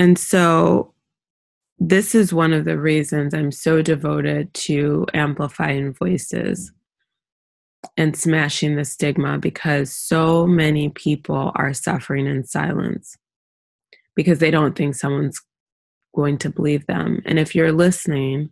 And 0.00 0.18
so 0.18 0.94
this 1.78 2.14
is 2.14 2.32
one 2.32 2.54
of 2.54 2.64
the 2.64 2.78
reasons 2.78 3.34
I'm 3.34 3.52
so 3.52 3.82
devoted 3.82 4.52
to 4.54 5.04
amplifying 5.12 5.92
voices 5.92 6.72
and 7.98 8.16
smashing 8.16 8.76
the 8.76 8.86
stigma 8.86 9.36
because 9.36 9.92
so 9.92 10.46
many 10.46 10.88
people 10.88 11.52
are 11.54 11.74
suffering 11.74 12.26
in 12.26 12.44
silence 12.44 13.14
because 14.16 14.38
they 14.38 14.50
don't 14.50 14.74
think 14.74 14.94
someone's 14.94 15.38
going 16.16 16.38
to 16.38 16.48
believe 16.48 16.86
them. 16.86 17.20
And 17.26 17.38
if 17.38 17.54
you're 17.54 17.70
listening, 17.70 18.48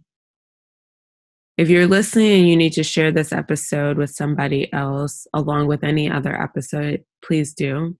if 1.57 1.71
you're 1.71 1.87
listening 1.87 2.41
and 2.41 2.49
you 2.51 2.57
need 2.57 2.75
to 2.75 2.83
share 2.83 3.11
this 3.11 3.33
episode 3.33 3.97
with 3.97 4.11
somebody 4.11 4.71
else 4.75 5.27
along 5.33 5.67
with 5.67 5.83
any 5.83 6.11
other 6.11 6.39
episode, 6.39 7.05
please 7.25 7.55
do. 7.55 7.97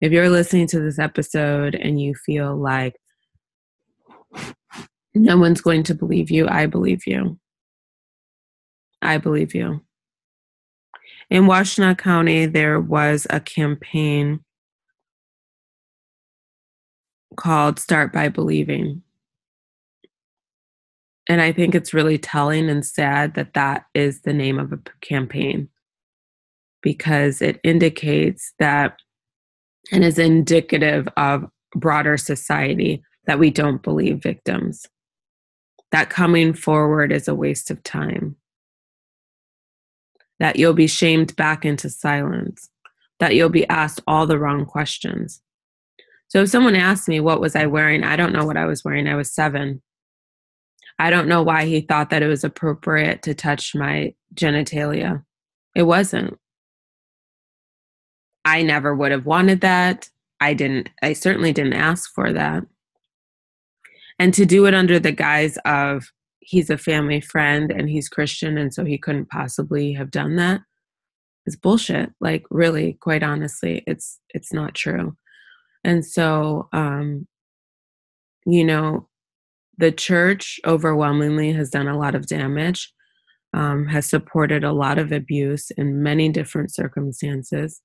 If 0.00 0.12
you're 0.12 0.28
listening 0.28 0.66
to 0.68 0.80
this 0.80 0.98
episode 0.98 1.74
and 1.74 2.00
you 2.00 2.14
feel 2.14 2.54
like 2.54 2.96
no 5.14 5.38
one's 5.38 5.62
going 5.62 5.82
to 5.84 5.94
believe 5.94 6.30
you, 6.30 6.46
I 6.48 6.66
believe 6.66 7.06
you. 7.06 7.38
I 9.00 9.18
believe 9.18 9.54
you. 9.54 9.82
In 11.30 11.44
Washtenaw 11.44 11.96
County, 11.96 12.46
there 12.46 12.80
was 12.80 13.26
a 13.30 13.40
campaign 13.40 14.40
called 17.36 17.78
Start 17.78 18.12
by 18.12 18.28
Believing. 18.28 19.02
And 21.28 21.40
I 21.40 21.52
think 21.52 21.74
it's 21.74 21.94
really 21.94 22.18
telling 22.18 22.68
and 22.68 22.84
sad 22.84 23.34
that 23.34 23.54
that 23.54 23.86
is 23.94 24.22
the 24.22 24.32
name 24.32 24.58
of 24.58 24.72
a 24.72 24.78
campaign 25.00 25.68
because 26.82 27.42
it 27.42 27.58
indicates 27.64 28.52
that 28.58 28.98
and 29.92 30.04
is 30.04 30.18
indicative 30.18 31.08
of 31.16 31.46
broader 31.74 32.16
society 32.16 33.02
that 33.26 33.38
we 33.38 33.50
don't 33.50 33.82
believe 33.82 34.22
victims. 34.22 34.86
That 35.92 36.10
coming 36.10 36.52
forward 36.52 37.12
is 37.12 37.28
a 37.28 37.34
waste 37.34 37.70
of 37.70 37.82
time. 37.82 38.36
That 40.38 40.56
you'll 40.56 40.74
be 40.74 40.86
shamed 40.86 41.34
back 41.36 41.64
into 41.64 41.88
silence. 41.88 42.68
That 43.20 43.34
you'll 43.34 43.48
be 43.48 43.68
asked 43.68 44.00
all 44.06 44.26
the 44.26 44.38
wrong 44.38 44.66
questions. 44.66 45.40
So 46.28 46.42
if 46.42 46.50
someone 46.50 46.76
asked 46.76 47.08
me 47.08 47.20
what 47.20 47.40
was 47.40 47.54
I 47.54 47.66
wearing, 47.66 48.02
I 48.04 48.16
don't 48.16 48.32
know 48.32 48.44
what 48.44 48.56
I 48.56 48.66
was 48.66 48.84
wearing. 48.84 49.06
I 49.06 49.14
was 49.14 49.32
7. 49.32 49.80
I 50.98 51.10
don't 51.10 51.28
know 51.28 51.42
why 51.42 51.66
he 51.66 51.80
thought 51.82 52.10
that 52.10 52.22
it 52.22 52.26
was 52.26 52.42
appropriate 52.42 53.22
to 53.22 53.34
touch 53.34 53.74
my 53.74 54.14
genitalia. 54.34 55.24
It 55.74 55.84
wasn't. 55.84 56.38
I 58.46 58.62
never 58.62 58.94
would 58.94 59.10
have 59.10 59.26
wanted 59.26 59.60
that. 59.60 60.08
I 60.40 60.54
didn't, 60.54 60.88
I 61.02 61.12
certainly 61.12 61.52
didn't 61.52 61.72
ask 61.74 62.10
for 62.14 62.32
that. 62.32 62.62
And 64.18 64.32
to 64.34 64.46
do 64.46 64.66
it 64.66 64.74
under 64.74 64.98
the 64.98 65.12
guise 65.12 65.58
of 65.66 66.04
he's 66.38 66.70
a 66.70 66.78
family 66.78 67.20
friend 67.20 67.72
and 67.72 67.90
he's 67.90 68.08
Christian 68.08 68.56
and 68.56 68.72
so 68.72 68.84
he 68.84 68.98
couldn't 68.98 69.28
possibly 69.28 69.92
have 69.94 70.10
done 70.10 70.36
that 70.36 70.60
is 71.44 71.56
bullshit. 71.56 72.10
Like 72.20 72.44
really, 72.50 72.94
quite 73.00 73.22
honestly, 73.22 73.82
it's 73.86 74.20
it's 74.30 74.52
not 74.52 74.74
true. 74.74 75.16
And 75.84 76.04
so 76.06 76.68
um 76.72 77.26
you 78.46 78.64
know, 78.64 79.08
the 79.76 79.90
church 79.90 80.60
overwhelmingly 80.64 81.52
has 81.52 81.68
done 81.68 81.88
a 81.88 81.98
lot 81.98 82.14
of 82.14 82.28
damage, 82.28 82.92
um, 83.52 83.86
has 83.86 84.06
supported 84.06 84.62
a 84.62 84.72
lot 84.72 84.98
of 84.98 85.10
abuse 85.10 85.72
in 85.72 86.02
many 86.02 86.28
different 86.28 86.72
circumstances. 86.72 87.82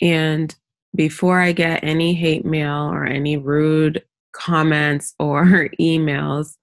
And 0.00 0.54
before 0.94 1.40
I 1.40 1.52
get 1.52 1.84
any 1.84 2.14
hate 2.14 2.44
mail 2.44 2.90
or 2.92 3.04
any 3.04 3.36
rude 3.36 4.04
comments 4.32 5.14
or 5.18 5.68
emails, 5.80 6.56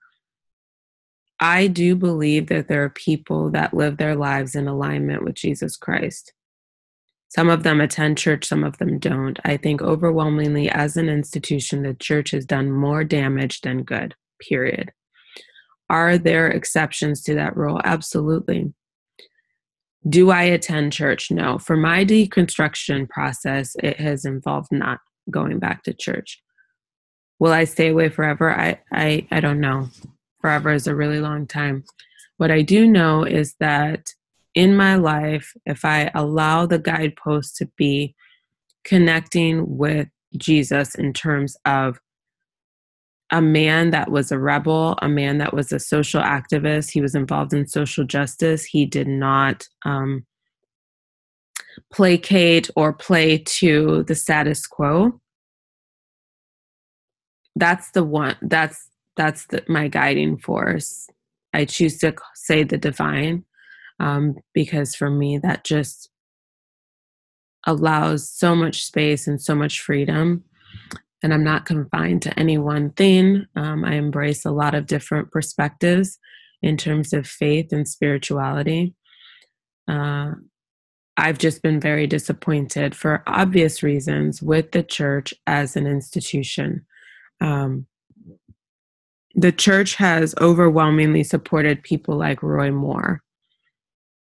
I 1.39 1.67
do 1.67 1.95
believe 1.95 2.47
that 2.47 2.67
there 2.67 2.83
are 2.83 2.89
people 2.89 3.51
that 3.51 3.73
live 3.73 3.97
their 3.97 4.15
lives 4.15 4.55
in 4.55 4.67
alignment 4.67 5.23
with 5.23 5.35
Jesus 5.35 5.75
Christ. 5.75 6.33
Some 7.27 7.49
of 7.49 7.63
them 7.63 7.81
attend 7.81 8.17
church, 8.17 8.45
some 8.45 8.63
of 8.63 8.77
them 8.77 8.97
don't. 8.97 9.37
I 9.43 9.57
think 9.57 9.81
overwhelmingly, 9.81 10.69
as 10.69 10.95
an 10.95 11.09
institution, 11.09 11.83
the 11.83 11.93
church 11.93 12.31
has 12.31 12.45
done 12.45 12.71
more 12.71 13.03
damage 13.03 13.59
than 13.61 13.83
good, 13.83 14.15
period. 14.39 14.93
Are 15.89 16.17
there 16.17 16.47
exceptions 16.47 17.21
to 17.23 17.35
that 17.35 17.57
rule? 17.57 17.81
Absolutely. 17.83 18.73
Do 20.07 20.29
I 20.29 20.43
attend 20.43 20.93
church? 20.93 21.31
No. 21.31 21.57
For 21.57 21.75
my 21.75 22.05
deconstruction 22.05 23.09
process, 23.09 23.75
it 23.81 23.99
has 23.99 24.25
involved 24.25 24.71
not 24.71 24.99
going 25.31 25.59
back 25.59 25.83
to 25.83 25.93
church. 25.93 26.41
Will 27.39 27.51
I 27.51 27.63
stay 27.63 27.89
away 27.89 28.09
forever? 28.09 28.51
I, 28.51 28.79
I, 28.91 29.27
I 29.31 29.39
don't 29.39 29.59
know. 29.59 29.89
Forever 30.41 30.71
is 30.71 30.87
a 30.87 30.95
really 30.95 31.19
long 31.19 31.47
time. 31.47 31.83
What 32.37 32.51
I 32.51 32.61
do 32.61 32.87
know 32.87 33.23
is 33.23 33.55
that 33.59 34.09
in 34.53 34.75
my 34.75 34.95
life, 34.95 35.51
if 35.65 35.83
I 35.83 36.11
allow 36.13 36.65
the 36.65 36.79
guidepost 36.79 37.57
to 37.57 37.69
be 37.77 38.15
connecting 38.83 39.77
with 39.77 40.07
Jesus 40.37 40.95
in 40.95 41.13
terms 41.13 41.57
of 41.65 41.99
a 43.31 43.41
man 43.41 43.89
that 43.89 44.11
was 44.11 44.31
a 44.31 44.39
rebel, 44.39 44.97
a 45.01 45.09
man 45.09 45.39
that 45.39 45.53
was 45.53 45.71
a 45.71 45.79
social 45.79 46.21
activist, 46.21 46.91
he 46.91 47.01
was 47.01 47.15
involved 47.15 47.53
in 47.53 47.67
social 47.67 48.03
justice. 48.03 48.63
He 48.63 48.85
did 48.85 49.07
not 49.07 49.67
um, 49.83 50.25
placate 51.91 52.69
or 52.75 52.93
play 52.93 53.39
to 53.39 54.03
the 54.03 54.15
status 54.15 54.67
quo. 54.67 55.19
That's 57.55 57.91
the 57.91 58.03
one. 58.03 58.35
That's 58.41 58.89
that's 59.15 59.45
the, 59.47 59.63
my 59.67 59.87
guiding 59.87 60.37
force. 60.37 61.07
I 61.53 61.65
choose 61.65 61.97
to 61.99 62.13
say 62.35 62.63
the 62.63 62.77
divine 62.77 63.45
um, 63.99 64.35
because 64.53 64.93
for 64.93 65.09
me 65.09 65.37
that 65.37 65.63
just 65.63 66.09
allows 67.65 68.29
so 68.29 68.55
much 68.55 68.83
space 68.83 69.25
and 69.25 69.41
so 69.41 69.55
much 69.55 69.79
freedom 69.81 70.43
and 71.23 71.33
i'm 71.33 71.43
not 71.43 71.65
confined 71.65 72.21
to 72.21 72.39
any 72.39 72.57
one 72.57 72.91
thing. 72.91 73.45
Um, 73.55 73.83
i 73.85 73.93
embrace 73.93 74.45
a 74.45 74.51
lot 74.51 74.75
of 74.75 74.87
different 74.87 75.31
perspectives 75.31 76.17
in 76.61 76.77
terms 76.77 77.13
of 77.13 77.27
faith 77.27 77.71
and 77.71 77.87
spirituality. 77.87 78.93
Uh, 79.87 80.31
i've 81.17 81.37
just 81.37 81.61
been 81.61 81.79
very 81.79 82.07
disappointed 82.07 82.95
for 82.95 83.23
obvious 83.27 83.83
reasons 83.83 84.41
with 84.41 84.71
the 84.71 84.83
church 84.83 85.33
as 85.47 85.75
an 85.75 85.87
institution. 85.87 86.85
Um, 87.41 87.87
the 89.37 89.51
church 89.51 89.95
has 89.95 90.33
overwhelmingly 90.39 91.23
supported 91.23 91.83
people 91.83 92.15
like 92.15 92.41
roy 92.41 92.71
moore 92.71 93.21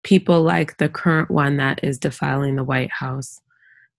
people 0.05 0.43
like 0.43 0.77
the 0.77 0.89
current 0.89 1.31
one 1.31 1.57
that 1.57 1.81
is 1.83 1.99
defiling 1.99 2.55
the 2.55 2.63
White 2.63 2.93
House. 2.93 3.41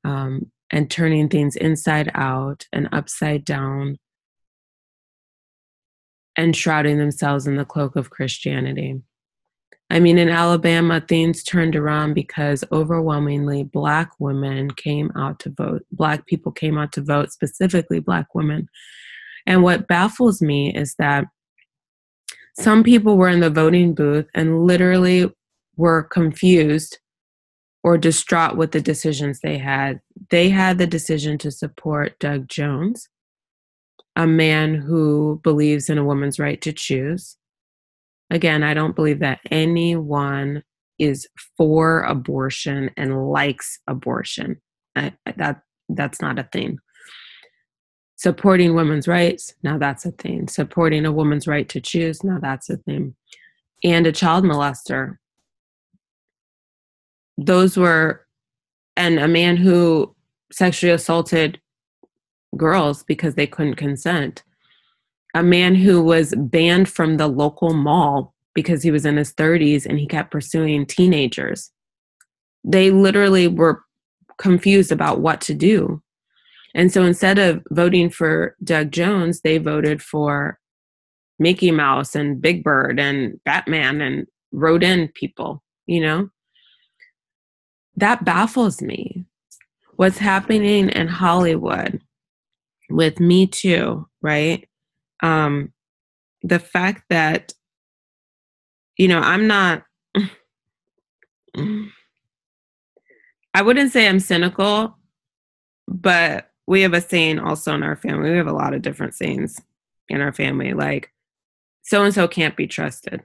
Um, 0.06 0.52
and 0.72 0.90
turning 0.90 1.30
things 1.30 1.56
inside 1.56 2.12
out 2.16 2.66
and 2.74 2.90
upside 2.92 3.46
down 3.46 3.98
and 6.36 6.56
shrouding 6.56 6.98
themselves 6.98 7.48
in 7.48 7.56
the 7.56 7.66
cloak 7.66 7.96
of 7.96 8.10
Christianity. 8.10 9.02
I 9.90 10.00
mean, 10.00 10.18
in 10.18 10.30
Alabama, 10.30 11.00
things 11.00 11.44
turned 11.44 11.76
around 11.76 12.16
because 12.16 12.64
overwhelmingly 12.72 13.64
Black 13.64 14.12
women 14.20 14.72
came 14.72 15.12
out 15.16 15.40
to 15.42 15.52
vote. 15.52 15.86
Black 15.92 16.26
people 16.26 16.52
came 16.52 16.78
out 16.78 16.92
to 16.94 17.02
vote, 17.02 17.32
specifically 17.32 18.00
Black 18.00 18.34
women. 18.34 18.68
And 19.46 19.62
what 19.62 19.88
baffles 19.88 20.42
me 20.42 20.76
is 20.76 20.96
that 20.98 21.26
some 22.60 22.84
people 22.84 23.16
were 23.16 23.30
in 23.30 23.42
the 23.42 23.50
voting 23.50 23.94
booth 23.94 24.26
and 24.34 24.66
literally 24.66 25.32
were 25.78 26.04
confused 26.04 26.98
or 27.86 28.00
distraught 28.00 28.58
with 28.58 28.72
the 28.72 28.82
decisions 28.82 29.40
they 29.40 29.60
had. 29.60 30.02
They 30.32 30.50
had 30.50 30.80
the 30.80 30.88
decision 30.88 31.38
to 31.38 31.52
support 31.52 32.18
Doug 32.18 32.48
Jones, 32.48 33.10
a 34.16 34.26
man 34.26 34.74
who 34.74 35.40
believes 35.44 35.88
in 35.88 36.00
a 36.00 36.04
woman's 36.04 36.40
right 36.40 36.60
to 36.62 36.74
choose. 36.74 37.38
Again, 38.32 38.64
I 38.64 38.74
don't 38.74 38.96
believe 38.96 39.20
that 39.20 39.40
anyone 39.52 40.64
is 40.98 41.28
for 41.56 42.02
abortion 42.02 42.90
and 42.98 43.30
likes 43.30 43.78
abortion. 43.86 44.60
I, 44.96 45.14
that 45.38 45.62
that's 45.88 46.20
not 46.20 46.40
a 46.40 46.50
thing. 46.52 46.80
Supporting 48.16 48.74
women's 48.74 49.08
rights, 49.08 49.54
now 49.62 49.78
that's 49.78 50.08
a 50.08 50.12
thing. 50.12 50.48
Supporting 50.48 51.06
a 51.06 51.12
woman's 51.12 51.46
right 51.46 51.70
to 51.70 51.80
choose, 51.80 52.24
now 52.24 52.40
that's 52.42 52.68
a 52.68 52.78
thing. 52.78 53.16
And 53.84 54.08
a 54.08 54.12
child 54.12 54.44
molester, 54.44 55.20
those 57.38 57.78
were 57.78 58.26
and 58.98 59.20
a 59.20 59.28
man 59.28 59.58
who 59.58 60.16
sexually 60.52 60.94
assaulted 60.94 61.60
girls 62.56 63.04
because 63.04 63.36
they 63.36 63.48
couldn't 63.48 63.76
consent. 63.76 64.44
A 65.34 65.44
man 65.44 65.76
who 65.76 66.02
was 66.02 66.34
banned 66.38 66.88
from 66.88 67.18
the 67.18 67.28
local 67.28 67.74
mall 67.74 68.34
because 68.54 68.82
he 68.82 68.92
was 68.92 69.06
in 69.06 69.18
his 69.18 69.34
30s 69.34 69.86
and 69.86 70.00
he 70.00 70.08
kept 70.08 70.32
pursuing 70.32 70.86
teenagers. 70.86 71.72
They 72.64 72.90
literally 72.90 73.48
were 73.48 73.84
confused 74.38 74.92
about 74.92 75.20
what 75.20 75.42
to 75.42 75.54
do. 75.54 76.02
And 76.74 76.92
so 76.92 77.04
instead 77.04 77.38
of 77.38 77.62
voting 77.72 78.10
for 78.10 78.56
Doug 78.64 78.92
Jones, 78.92 79.42
they 79.42 79.58
voted 79.58 80.02
for 80.02 80.60
Mickey 81.38 81.72
Mouse 81.72 82.16
and 82.16 82.42
Big 82.42 82.64
Bird 82.64 83.00
and 83.00 83.40
Batman 83.44 84.02
and 84.02 84.26
wrote 84.52 84.84
in 84.84 85.10
people, 85.10 85.62
you 85.86 86.02
know? 86.02 86.30
That 87.98 88.26
baffles 88.26 88.82
me. 88.82 89.26
What's 89.96 90.18
happening 90.18 90.90
in 90.90 91.08
Hollywood 91.08 92.02
with 92.90 93.20
Me 93.20 93.48
Too, 93.48 94.08
right? 94.22 94.68
Um, 95.24 95.72
the 96.44 96.60
fact 96.60 97.06
that, 97.10 97.54
you 98.98 99.08
know, 99.08 99.20
I'm 99.20 99.48
not, 99.48 99.84
I 103.54 103.62
wouldn't 103.62 103.94
say 103.94 104.08
I'm 104.08 104.20
cynical, 104.20 104.98
but 105.88 106.52
we 106.68 106.82
have 106.82 106.94
a 106.94 107.00
saying 107.00 107.40
also 107.40 107.74
in 107.74 107.84
our 107.84 107.96
family. 107.96 108.32
We 108.32 108.38
have 108.38 108.48
a 108.48 108.54
lot 108.54 108.74
of 108.74 108.82
different 108.82 109.16
sayings 109.16 109.62
in 110.10 110.20
our 110.20 110.34
family, 110.34 110.74
like, 110.74 111.12
so 111.84 112.04
and 112.04 112.14
so 112.14 112.28
can't 112.28 112.58
be 112.58 112.68
trusted. 112.68 113.24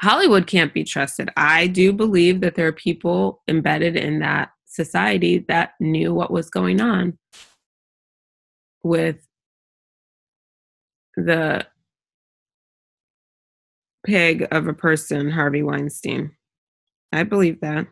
Hollywood 0.00 0.46
can't 0.46 0.72
be 0.72 0.84
trusted. 0.84 1.28
I 1.36 1.66
do 1.66 1.92
believe 1.92 2.40
that 2.40 2.54
there 2.54 2.68
are 2.68 2.72
people 2.72 3.42
embedded 3.48 3.96
in 3.96 4.20
that 4.20 4.50
society 4.66 5.44
that 5.48 5.72
knew 5.80 6.14
what 6.14 6.30
was 6.30 6.50
going 6.50 6.80
on 6.80 7.18
with 8.84 9.26
the 11.16 11.66
pig 14.06 14.46
of 14.52 14.68
a 14.68 14.72
person, 14.72 15.30
Harvey 15.30 15.64
Weinstein. 15.64 16.30
I 17.12 17.24
believe 17.24 17.60
that. 17.60 17.88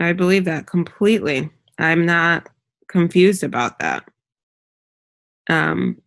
I 0.00 0.14
believe 0.14 0.46
that 0.46 0.66
completely. 0.66 1.50
I'm 1.78 2.06
not 2.06 2.48
confused 2.88 3.44
about 3.44 3.78
that. 3.80 4.08
Um, 5.50 6.00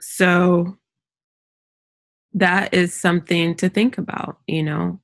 so 0.00 0.76
that 2.34 2.72
is 2.72 2.94
something 2.94 3.54
to 3.56 3.68
think 3.68 3.98
about, 3.98 4.38
you 4.46 4.62
know. 4.62 5.00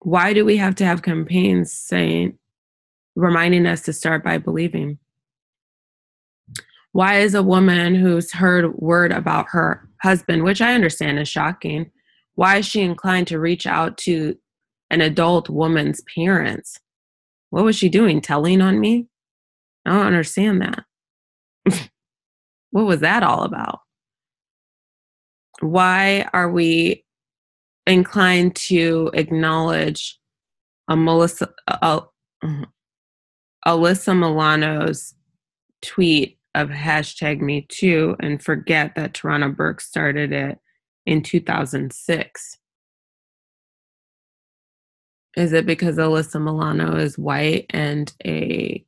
Why 0.00 0.32
do 0.32 0.44
we 0.44 0.56
have 0.56 0.74
to 0.76 0.84
have 0.84 1.02
campaigns 1.02 1.72
saying, 1.72 2.38
reminding 3.14 3.66
us 3.66 3.82
to 3.82 3.92
start 3.92 4.24
by 4.24 4.38
believing? 4.38 4.98
Why 6.92 7.20
is 7.20 7.34
a 7.34 7.42
woman 7.42 7.94
who's 7.94 8.32
heard 8.32 8.74
word 8.74 9.12
about 9.12 9.46
her 9.50 9.88
husband, 10.02 10.42
which 10.42 10.60
I 10.60 10.74
understand 10.74 11.18
is 11.18 11.28
shocking, 11.28 11.90
why 12.34 12.56
is 12.56 12.66
she 12.66 12.82
inclined 12.82 13.28
to 13.28 13.38
reach 13.38 13.66
out 13.66 13.96
to 13.98 14.36
an 14.90 15.00
adult 15.00 15.48
woman's 15.48 16.02
parents? 16.14 16.78
What 17.50 17.64
was 17.64 17.76
she 17.76 17.88
doing? 17.88 18.20
Telling 18.20 18.60
on 18.60 18.80
me? 18.80 19.06
I 19.86 19.90
don't 19.90 20.06
understand 20.06 20.62
that. 20.62 20.84
what 22.70 22.86
was 22.86 23.00
that 23.00 23.22
all 23.22 23.42
about? 23.42 23.80
Why 25.62 26.28
are 26.32 26.50
we 26.50 27.04
inclined 27.86 28.56
to 28.56 29.10
acknowledge 29.14 30.18
a 30.88 30.96
Melissa, 30.96 31.52
a, 31.68 32.02
mm-hmm, 32.44 32.64
Alyssa 33.66 34.18
Milano's 34.18 35.14
tweet 35.80 36.38
of 36.54 36.68
hashtag 36.68 37.40
me 37.40 37.66
too 37.68 38.16
and 38.20 38.42
forget 38.42 38.94
that 38.96 39.14
Tarana 39.14 39.54
Burke 39.54 39.80
started 39.80 40.32
it 40.32 40.58
in 41.06 41.22
2006? 41.22 42.58
Is 45.36 45.52
it 45.52 45.64
because 45.64 45.96
Alyssa 45.96 46.42
Milano 46.42 46.96
is 46.96 47.16
white 47.16 47.66
and 47.70 48.12
a 48.24 48.84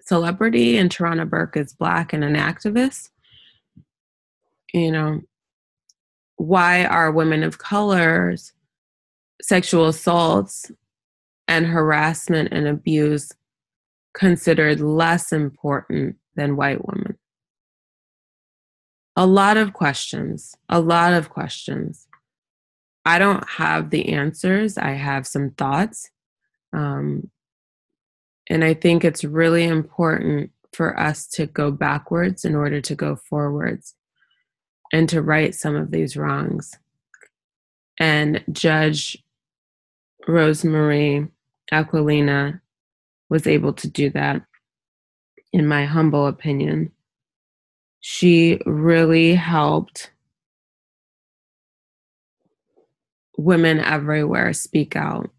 celebrity 0.00 0.78
and 0.78 0.90
Tarana 0.90 1.28
Burke 1.28 1.56
is 1.56 1.74
black 1.74 2.12
and 2.12 2.22
an 2.22 2.34
activist? 2.36 3.10
You 4.72 4.92
know, 4.92 5.20
why 6.42 6.84
are 6.84 7.12
women 7.12 7.44
of 7.44 7.58
colors 7.58 8.52
sexual 9.40 9.86
assaults 9.86 10.72
and 11.46 11.66
harassment 11.66 12.48
and 12.50 12.66
abuse 12.66 13.30
considered 14.12 14.80
less 14.80 15.32
important 15.32 16.16
than 16.34 16.56
white 16.56 16.84
women? 16.84 17.16
A 19.14 19.24
lot 19.24 19.56
of 19.56 19.72
questions, 19.72 20.56
a 20.68 20.80
lot 20.80 21.12
of 21.12 21.30
questions. 21.30 22.08
I 23.04 23.20
don't 23.20 23.48
have 23.48 23.90
the 23.90 24.12
answers. 24.12 24.76
I 24.76 24.94
have 24.94 25.28
some 25.28 25.50
thoughts. 25.50 26.10
Um, 26.72 27.30
and 28.50 28.64
I 28.64 28.74
think 28.74 29.04
it's 29.04 29.22
really 29.22 29.62
important 29.64 30.50
for 30.72 30.98
us 30.98 31.28
to 31.28 31.46
go 31.46 31.70
backwards 31.70 32.44
in 32.44 32.56
order 32.56 32.80
to 32.80 32.96
go 32.96 33.14
forwards 33.14 33.94
and 34.92 35.08
to 35.08 35.22
right 35.22 35.54
some 35.54 35.74
of 35.74 35.90
these 35.90 36.16
wrongs. 36.16 36.78
And 37.98 38.44
Judge 38.52 39.22
Rosemarie 40.28 41.30
Aquilina 41.72 42.60
was 43.28 43.46
able 43.46 43.72
to 43.72 43.88
do 43.88 44.10
that, 44.10 44.42
in 45.52 45.66
my 45.66 45.84
humble 45.84 46.26
opinion. 46.26 46.92
She 48.00 48.60
really 48.66 49.34
helped 49.34 50.10
women 53.38 53.80
everywhere 53.80 54.52
speak 54.52 54.96
out. 54.96 55.30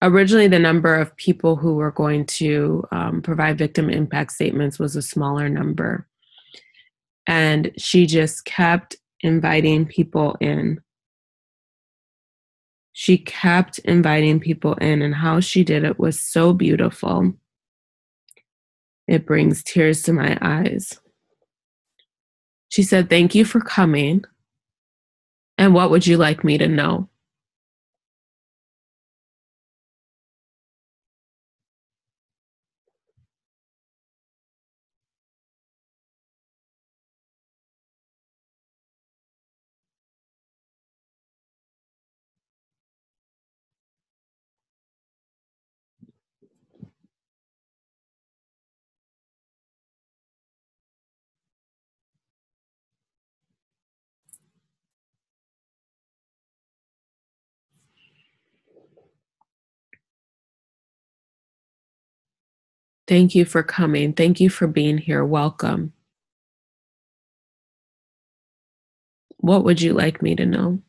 Originally, 0.00 0.48
the 0.48 0.58
number 0.58 0.94
of 0.94 1.16
people 1.16 1.56
who 1.56 1.74
were 1.74 1.90
going 1.90 2.24
to 2.26 2.84
um, 2.90 3.22
provide 3.22 3.58
victim 3.58 3.90
impact 3.90 4.32
statements 4.32 4.78
was 4.78 4.96
a 4.96 5.02
smaller 5.02 5.48
number. 5.48 6.07
And 7.28 7.70
she 7.78 8.06
just 8.06 8.44
kept 8.46 8.96
inviting 9.20 9.86
people 9.86 10.36
in. 10.40 10.80
She 12.92 13.18
kept 13.18 13.78
inviting 13.80 14.40
people 14.40 14.74
in, 14.74 15.02
and 15.02 15.14
how 15.14 15.38
she 15.38 15.62
did 15.62 15.84
it 15.84 16.00
was 16.00 16.18
so 16.18 16.52
beautiful. 16.52 17.34
It 19.06 19.24
brings 19.24 19.62
tears 19.62 20.02
to 20.02 20.12
my 20.12 20.36
eyes. 20.40 20.98
She 22.70 22.82
said, 22.82 23.08
Thank 23.08 23.34
you 23.34 23.44
for 23.44 23.60
coming. 23.60 24.24
And 25.56 25.74
what 25.74 25.90
would 25.90 26.06
you 26.06 26.16
like 26.16 26.42
me 26.42 26.58
to 26.58 26.66
know? 26.66 27.08
Thank 63.08 63.34
you 63.34 63.46
for 63.46 63.62
coming. 63.62 64.12
Thank 64.12 64.38
you 64.38 64.50
for 64.50 64.66
being 64.66 64.98
here. 64.98 65.24
Welcome. 65.24 65.94
What 69.38 69.64
would 69.64 69.80
you 69.80 69.94
like 69.94 70.20
me 70.20 70.36
to 70.36 70.44
know? 70.44 70.82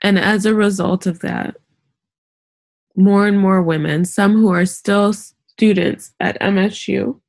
And 0.00 0.18
as 0.18 0.44
a 0.44 0.54
result 0.54 1.06
of 1.06 1.20
that, 1.20 1.56
more 2.96 3.28
and 3.28 3.38
more 3.38 3.62
women, 3.62 4.04
some 4.04 4.32
who 4.32 4.48
are 4.48 4.66
still 4.66 5.12
students 5.12 6.12
at 6.18 6.40
MSU, 6.40 7.20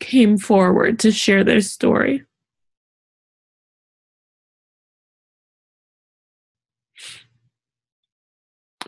came 0.00 0.36
forward 0.36 0.98
to 0.98 1.12
share 1.12 1.44
their 1.44 1.60
story. 1.60 2.25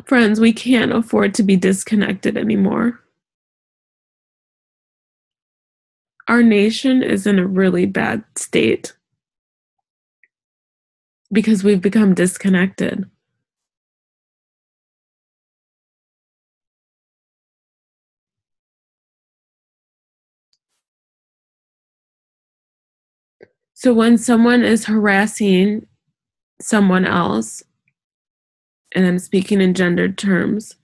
Friends, 0.05 0.41
we 0.41 0.53
can't 0.53 0.93
afford 0.93 1.35
to 1.35 1.43
be 1.43 1.57
disconnected 1.57 2.37
anymore. 2.37 3.01
Our 6.29 6.43
nation 6.43 7.03
is 7.03 7.27
in 7.27 7.39
a 7.39 7.47
really 7.47 7.87
bad 7.87 8.25
state 8.37 8.95
because 11.33 11.65
we've 11.65 11.81
become 11.81 12.15
disconnected. 12.15 13.11
So 23.75 23.95
when 23.95 24.19
someone 24.19 24.65
is 24.65 24.87
harassing 24.87 25.87
someone 26.61 27.07
else 27.07 27.63
and 28.95 29.07
I'm 29.07 29.19
speaking 29.19 29.61
in 29.61 29.75
gendered 29.75 30.19
terms. 30.19 30.77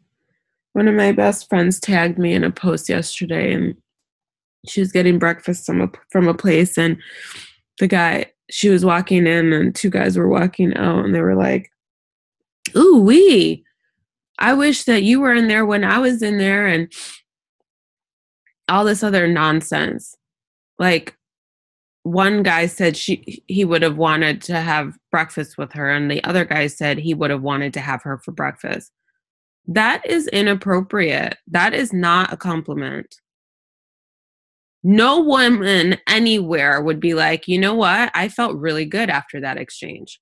One 0.73 0.89
of 0.89 0.95
my 0.95 1.13
best 1.13 1.49
friends 1.49 1.79
tagged 1.79 2.19
me 2.19 2.35
in 2.35 2.45
a 2.45 2.51
post 2.51 2.89
yesterday, 2.89 3.53
and 3.53 3.77
she 4.67 4.81
was 4.81 4.93
getting 4.93 5.19
breakfast 5.19 5.67
from 5.67 5.81
a, 5.83 5.91
from 6.11 6.29
a 6.29 6.35
place, 6.35 6.77
and 6.77 6.97
the 7.79 7.87
guy, 7.87 8.27
she 8.51 8.69
was 8.69 8.85
walking 8.85 9.27
in, 9.27 9.53
and 9.53 9.75
two 9.75 9.91
guys 9.91 10.17
were 10.17 10.29
walking 10.29 10.77
out, 10.77 11.05
and 11.05 11.15
they 11.15 11.21
were 11.21 11.37
like, 11.37 11.71
Ooh, 12.77 13.01
wee. 13.01 13.65
I 14.39 14.53
wish 14.53 14.85
that 14.85 15.05
you 15.05 15.21
were 15.21 15.33
in 15.33 15.47
there 15.47 15.65
when 15.65 15.85
I 15.85 15.99
was 15.99 16.23
in 16.23 16.39
there, 16.39 16.67
and 16.67 16.93
all 18.69 18.85
this 18.85 19.03
other 19.03 19.29
nonsense. 19.29 20.17
Like, 20.79 21.17
one 22.05 22.43
guy 22.43 22.67
said 22.67 22.97
she 22.97 23.43
he 23.49 23.65
would 23.65 23.83
have 23.83 23.97
wanted 23.97 24.43
to 24.43 24.61
have 24.61 24.97
breakfast 25.11 25.57
with 25.57 25.73
her 25.73 25.91
and 25.91 26.11
the 26.11 26.23
other 26.25 26.45
guy 26.45 26.67
said 26.67 26.99
he 26.99 27.15
would 27.15 27.31
have 27.31 27.43
wanted 27.43 27.73
to 27.75 27.81
have 27.81 28.03
her 28.03 28.19
for 28.19 28.31
breakfast. 28.31 28.93
That 29.67 30.05
is 30.07 30.29
inappropriate. 30.29 31.39
That 31.49 31.73
is 31.73 31.95
not 31.95 32.31
a 32.33 32.37
compliment. 32.37 33.17
No 34.83 35.21
woman 35.23 35.97
anywhere 36.07 36.83
would 36.83 37.01
be 37.01 37.15
like 37.15 37.49
you 37.49 37.59
know 37.59 37.75
what? 37.75 38.11
I 38.15 38.29
felt 38.29 38.57
really 38.57 38.85
good 38.85 39.09
after 39.09 39.41
that 39.41 39.57
exchange. 39.57 40.21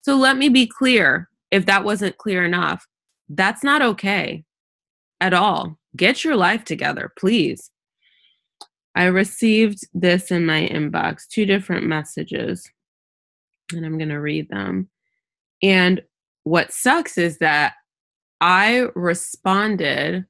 So 0.00 0.16
let 0.16 0.38
me 0.38 0.48
be 0.48 0.66
clear. 0.66 1.28
If 1.50 1.66
that 1.66 1.84
wasn't 1.84 2.16
clear 2.16 2.44
enough 2.44 2.86
that's 3.32 3.62
not 3.62 3.82
okay 3.82 4.44
at 5.20 5.32
all. 5.34 5.78
Get 5.96 6.24
your 6.24 6.36
life 6.36 6.64
together 6.64 7.12
please 7.18 7.70
I 8.94 9.04
received 9.04 9.80
this 9.94 10.30
in 10.30 10.46
my 10.46 10.68
inbox, 10.68 11.26
two 11.28 11.46
different 11.46 11.86
messages, 11.86 12.68
and 13.72 13.86
I'm 13.86 13.98
going 13.98 14.08
to 14.08 14.20
read 14.20 14.48
them. 14.48 14.88
And 15.62 16.02
what 16.44 16.72
sucks 16.72 17.16
is 17.16 17.38
that 17.38 17.74
I 18.40 18.86
responded 18.94 20.26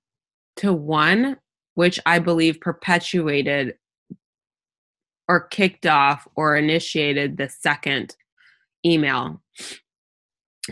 to 0.57 0.73
one 0.73 1.37
which 1.75 1.99
I 2.05 2.19
believe 2.19 2.61
perpetuated 2.61 3.75
or 5.29 5.41
kicked 5.41 5.87
off 5.87 6.27
or 6.35 6.57
initiated 6.57 7.37
the 7.37 7.49
second 7.49 8.17
email. 8.85 9.41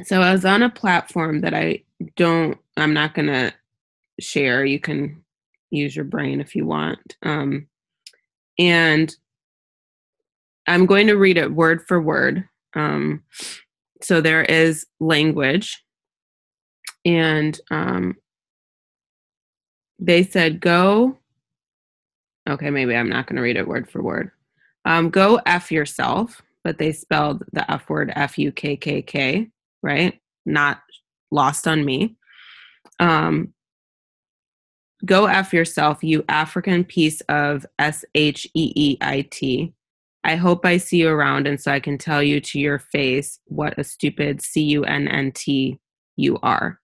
So 0.04 0.20
I 0.20 0.32
was 0.32 0.44
on 0.44 0.62
a 0.62 0.70
platform 0.70 1.40
that 1.40 1.54
I 1.54 1.84
don't, 2.16 2.58
I'm 2.76 2.92
not 2.92 3.14
going 3.14 3.28
to 3.28 3.54
share. 4.20 4.64
You 4.64 4.80
can 4.80 5.24
use 5.70 5.94
your 5.94 6.04
brain 6.04 6.40
if 6.40 6.54
you 6.54 6.66
want. 6.66 7.16
Um, 7.22 7.68
and 8.58 9.14
I'm 10.66 10.86
going 10.86 11.06
to 11.06 11.14
read 11.14 11.38
it 11.38 11.52
word 11.52 11.86
for 11.86 12.00
word. 12.00 12.44
Um, 12.74 13.22
so 14.02 14.20
there 14.20 14.44
is 14.44 14.86
language, 15.00 15.82
and 17.04 17.58
um, 17.70 18.16
they 19.98 20.22
said, 20.22 20.60
Go. 20.60 21.16
Okay, 22.48 22.70
maybe 22.70 22.94
I'm 22.96 23.10
not 23.10 23.26
going 23.26 23.36
to 23.36 23.42
read 23.42 23.56
it 23.56 23.68
word 23.68 23.90
for 23.90 24.02
word. 24.02 24.30
Um, 24.84 25.10
go 25.10 25.40
F 25.44 25.70
yourself, 25.70 26.40
but 26.64 26.78
they 26.78 26.92
spelled 26.92 27.44
the 27.52 27.70
F 27.70 27.90
word 27.90 28.12
F 28.14 28.38
U 28.38 28.52
K 28.52 28.76
K 28.76 29.02
K, 29.02 29.48
right? 29.82 30.18
Not 30.46 30.80
lost 31.30 31.68
on 31.68 31.84
me. 31.84 32.16
Um, 32.98 33.52
Go 35.04 35.26
F 35.26 35.52
yourself, 35.52 36.02
you 36.02 36.24
African 36.28 36.84
piece 36.84 37.20
of 37.22 37.64
S 37.78 38.04
H 38.14 38.46
E 38.54 38.72
E 38.74 38.96
I 39.00 39.22
T. 39.30 39.72
I 40.24 40.34
hope 40.36 40.66
I 40.66 40.76
see 40.76 40.98
you 40.98 41.08
around 41.08 41.46
and 41.46 41.60
so 41.60 41.70
I 41.70 41.80
can 41.80 41.96
tell 41.96 42.22
you 42.22 42.40
to 42.40 42.58
your 42.58 42.78
face 42.78 43.38
what 43.46 43.78
a 43.78 43.84
stupid 43.84 44.42
C 44.42 44.62
U 44.62 44.84
N 44.84 45.06
N 45.06 45.32
T 45.32 45.78
you 46.16 46.38
are. 46.42 46.80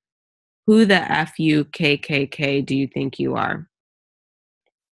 Who 0.66 0.84
the 0.84 1.10
F 1.10 1.38
U 1.38 1.64
K 1.66 1.96
K 1.96 2.26
K 2.26 2.62
do 2.62 2.76
you 2.76 2.86
think 2.86 3.18
you 3.18 3.34
are? 3.34 3.68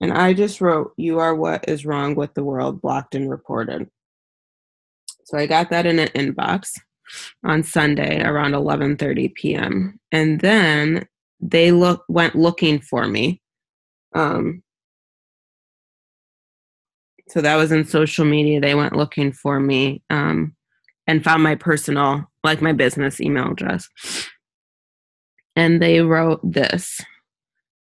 And 0.00 0.12
I 0.12 0.32
just 0.32 0.60
wrote, 0.60 0.92
You 0.96 1.18
are 1.18 1.34
what 1.34 1.68
is 1.68 1.84
wrong 1.84 2.14
with 2.14 2.34
the 2.34 2.44
world, 2.44 2.80
blocked 2.80 3.14
and 3.14 3.28
reported. 3.28 3.90
So 5.24 5.36
I 5.36 5.46
got 5.46 5.70
that 5.70 5.86
in 5.86 5.98
an 5.98 6.08
inbox 6.08 6.78
on 7.44 7.62
Sunday 7.62 8.22
around 8.22 8.52
11:30 8.52 9.34
p.m. 9.34 9.98
And 10.12 10.40
then 10.40 11.06
they 11.40 11.72
look 11.72 12.04
went 12.08 12.34
looking 12.34 12.80
for 12.80 13.06
me. 13.06 13.40
Um, 14.14 14.62
so 17.28 17.40
that 17.40 17.56
was 17.56 17.72
in 17.72 17.84
social 17.84 18.24
media. 18.24 18.60
They 18.60 18.74
went 18.74 18.96
looking 18.96 19.32
for 19.32 19.60
me 19.60 20.02
um, 20.10 20.54
and 21.06 21.22
found 21.22 21.42
my 21.42 21.54
personal, 21.54 22.30
like 22.42 22.62
my 22.62 22.72
business 22.72 23.20
email 23.20 23.52
address. 23.52 23.88
And 25.54 25.82
they 25.82 26.00
wrote 26.00 26.40
this 26.42 27.00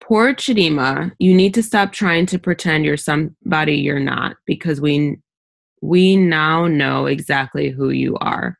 Poor 0.02 0.34
Chidimma, 0.34 1.12
you 1.20 1.36
need 1.36 1.54
to 1.54 1.64
stop 1.64 1.92
trying 1.92 2.26
to 2.28 2.40
pretend 2.40 2.84
you're 2.84 2.98
somebody 2.98 3.76
you're 3.76 4.00
not 4.00 4.36
because 4.46 4.82
we 4.82 5.18
we 5.82 6.18
now 6.18 6.68
know 6.68 7.06
exactly 7.06 7.70
who 7.70 7.92
you 7.92 8.18
are 8.18 8.59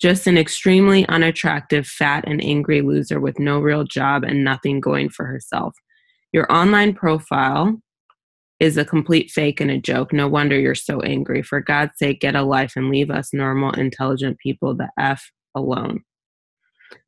just 0.00 0.26
an 0.26 0.38
extremely 0.38 1.06
unattractive, 1.08 1.86
fat, 1.86 2.24
and 2.26 2.42
angry 2.42 2.80
loser 2.80 3.20
with 3.20 3.38
no 3.38 3.60
real 3.60 3.84
job 3.84 4.24
and 4.24 4.42
nothing 4.42 4.80
going 4.80 5.10
for 5.10 5.26
herself. 5.26 5.74
Your 6.32 6.50
online 6.50 6.94
profile 6.94 7.80
is 8.60 8.76
a 8.76 8.84
complete 8.84 9.30
fake 9.30 9.60
and 9.60 9.70
a 9.70 9.78
joke. 9.78 10.12
No 10.12 10.28
wonder 10.28 10.58
you're 10.58 10.74
so 10.74 11.00
angry. 11.00 11.42
For 11.42 11.60
God's 11.60 11.92
sake, 11.96 12.20
get 12.20 12.36
a 12.36 12.42
life 12.42 12.74
and 12.76 12.90
leave 12.90 13.10
us 13.10 13.32
normal, 13.32 13.72
intelligent 13.72 14.38
people 14.38 14.74
the 14.74 14.88
F 14.98 15.30
alone. 15.54 16.02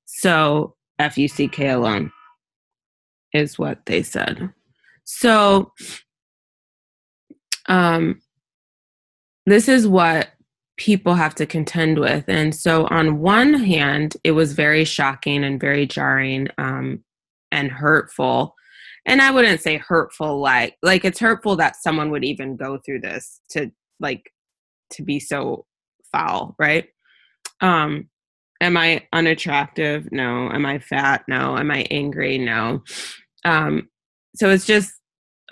So, 0.05 0.75
F 0.99 1.17
U 1.17 1.29
C 1.29 1.49
K 1.49 1.69
alone 1.71 2.13
is 3.33 3.59
what 3.59 3.87
they 3.87 4.03
said. 4.03 4.51
So, 5.05 5.73
um, 7.67 8.21
this 9.47 9.69
is 9.69 9.87
what 9.89 10.29
people 10.83 11.15
have 11.15 11.33
to 11.37 11.47
contend 11.47 11.97
with. 12.01 12.25
And 12.27 12.53
so, 12.53 12.89
on 12.89 13.21
one 13.21 13.55
hand, 13.55 14.17
it 14.25 14.33
was 14.33 14.53
very 14.53 14.85
shocking 14.85 15.45
and 15.45 15.61
very 15.61 15.87
jarring 15.87 16.49
um, 16.59 17.05
and 17.53 17.71
hurtful. 17.71 18.57
And 19.07 19.23
I 19.23 19.31
wouldn't 19.31 19.61
say 19.61 19.77
hurtful 19.77 20.41
like 20.41 20.77
like 20.83 21.05
it's 21.05 21.21
hurtful 21.21 21.55
that 21.57 21.77
someone 21.77 22.11
would 22.11 22.25
even 22.25 22.57
go 22.57 22.79
through 22.85 23.01
this 23.01 23.41
to 23.51 23.71
like 24.01 24.33
to 24.91 25.05
be 25.05 25.21
so 25.21 25.67
foul, 26.11 26.57
right? 26.59 26.89
Um, 27.61 28.09
am 28.61 28.77
I 28.77 29.07
unattractive? 29.13 30.11
No. 30.11 30.51
Am 30.51 30.67
I 30.67 30.81
fat? 30.81 31.23
No. 31.29 31.57
Am 31.57 31.71
I 31.71 31.87
angry? 31.93 32.39
No. 32.39 32.83
Um, 33.45 33.89
so 34.35 34.51
it's 34.51 34.67
just 34.67 34.93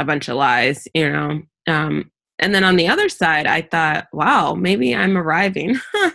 a 0.01 0.05
bunch 0.05 0.29
of 0.29 0.37
lies, 0.37 0.89
you 0.93 1.09
know. 1.09 1.43
Um, 1.69 2.11
and 2.41 2.55
then 2.55 2.65
on 2.65 2.77
the 2.77 2.89
other 2.89 3.09
side, 3.09 3.47
I 3.47 3.63
thought, 3.63 4.09
wow, 4.13 4.55
maybe 4.55 4.95
I'm 4.95 5.17
arriving. 5.17 5.79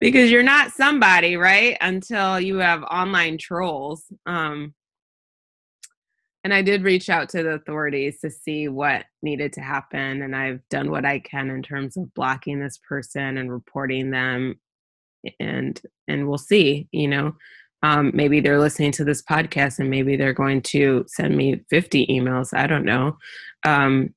because 0.00 0.30
you're 0.30 0.42
not 0.42 0.72
somebody, 0.72 1.36
right? 1.36 1.76
Until 1.80 2.40
you 2.40 2.58
have 2.58 2.82
online 2.82 3.38
trolls. 3.38 4.04
Um, 4.26 4.74
and 6.44 6.52
I 6.52 6.62
did 6.62 6.82
reach 6.82 7.10
out 7.10 7.28
to 7.30 7.42
the 7.42 7.50
authorities 7.50 8.20
to 8.20 8.30
see 8.30 8.68
what 8.68 9.04
needed 9.22 9.52
to 9.54 9.60
happen. 9.60 10.22
And 10.22 10.34
I've 10.34 10.60
done 10.68 10.90
what 10.90 11.04
I 11.04 11.20
can 11.20 11.50
in 11.50 11.62
terms 11.62 11.96
of 11.96 12.12
blocking 12.14 12.60
this 12.60 12.78
person 12.88 13.38
and 13.38 13.52
reporting 13.52 14.10
them. 14.10 14.58
And 15.40 15.80
and 16.06 16.28
we'll 16.28 16.38
see, 16.38 16.88
you 16.92 17.08
know. 17.08 17.34
Um, 17.82 18.10
maybe 18.14 18.40
they're 18.40 18.58
listening 18.58 18.92
to 18.92 19.04
this 19.04 19.22
podcast 19.22 19.78
and 19.78 19.90
maybe 19.90 20.16
they're 20.16 20.32
going 20.32 20.62
to 20.62 21.04
send 21.06 21.36
me 21.36 21.60
50 21.70 22.06
emails. 22.06 22.56
I 22.56 22.66
don't 22.66 22.84
know. 22.84 23.16
Um, 23.64 24.14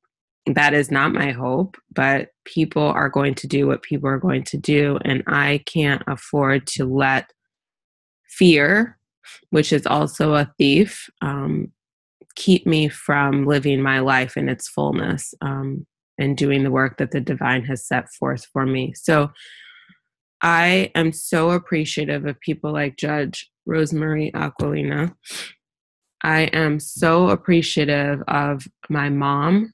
that 0.48 0.74
is 0.74 0.90
not 0.90 1.14
my 1.14 1.32
hope, 1.32 1.78
but 1.94 2.30
people 2.46 2.84
are 2.84 3.10
going 3.10 3.36
to 3.36 3.48
do 3.48 3.68
what 3.68 3.84
people 3.84 4.10
are 4.10 4.18
going 4.18 4.44
to 4.46 4.58
do. 4.58 4.98
And 5.06 5.24
I 5.28 5.64
can't 5.66 6.02
afford 6.08 6.66
to 6.68 6.86
let 6.86 7.32
fear, 8.28 8.98
which 9.52 9.72
is 9.72 9.86
also 9.86 10.34
a 10.34 10.52
thief, 10.58 11.10
um, 11.22 11.72
keep 12.36 12.66
me 12.66 12.90
from 12.90 13.46
living 13.46 13.82
my 13.82 14.00
life 14.00 14.36
in 14.38 14.50
its 14.50 14.68
fullness 14.68 15.34
um, 15.42 15.86
and 16.18 16.38
doing 16.38 16.64
the 16.64 16.72
work 16.72 16.98
that 16.98 17.12
the 17.12 17.22
divine 17.22 17.64
has 17.66 17.86
set 17.86 18.10
forth 18.10 18.46
for 18.52 18.66
me. 18.66 18.94
So 18.96 19.32
I 20.42 20.92
am 20.96 21.12
so 21.12 21.52
appreciative 21.52 22.26
of 22.26 22.40
people 22.40 22.74
like 22.74 22.98
Judge 22.98 23.50
Rosemarie 23.68 24.34
Aquilina. 24.34 25.16
I 26.24 26.42
am 26.42 26.80
so 26.80 27.30
appreciative 27.30 28.22
of 28.28 28.68
my 28.90 29.10
mom 29.10 29.74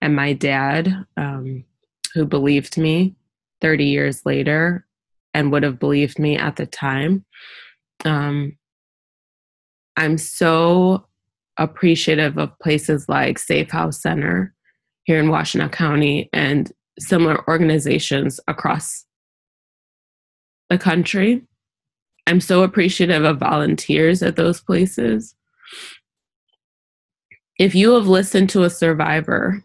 and 0.00 0.16
my 0.16 0.32
dad, 0.32 1.04
um, 1.16 1.64
who 2.14 2.24
believed 2.24 2.76
me 2.76 3.14
30 3.60 3.84
years 3.84 4.24
later 4.24 4.86
and 5.34 5.52
would 5.52 5.62
have 5.62 5.78
believed 5.78 6.18
me 6.18 6.36
at 6.36 6.56
the 6.56 6.66
time. 6.66 7.24
Um, 8.04 8.56
I'm 9.96 10.18
so 10.18 11.06
appreciative 11.56 12.38
of 12.38 12.58
places 12.58 13.08
like 13.08 13.38
Safe 13.38 13.70
House 13.70 14.00
Center 14.00 14.54
here 15.04 15.20
in 15.20 15.26
Washtenaw 15.26 15.70
County 15.70 16.28
and 16.32 16.72
similar 16.98 17.46
organizations 17.48 18.40
across 18.48 19.04
the 20.70 20.78
country 20.78 21.42
I'm 22.26 22.40
so 22.40 22.62
appreciative 22.62 23.24
of 23.24 23.38
volunteers 23.38 24.22
at 24.22 24.36
those 24.36 24.60
places. 24.60 25.34
If 27.58 27.74
you 27.74 27.92
have 27.94 28.06
listened 28.06 28.50
to 28.50 28.62
a 28.62 28.70
survivor, 28.70 29.64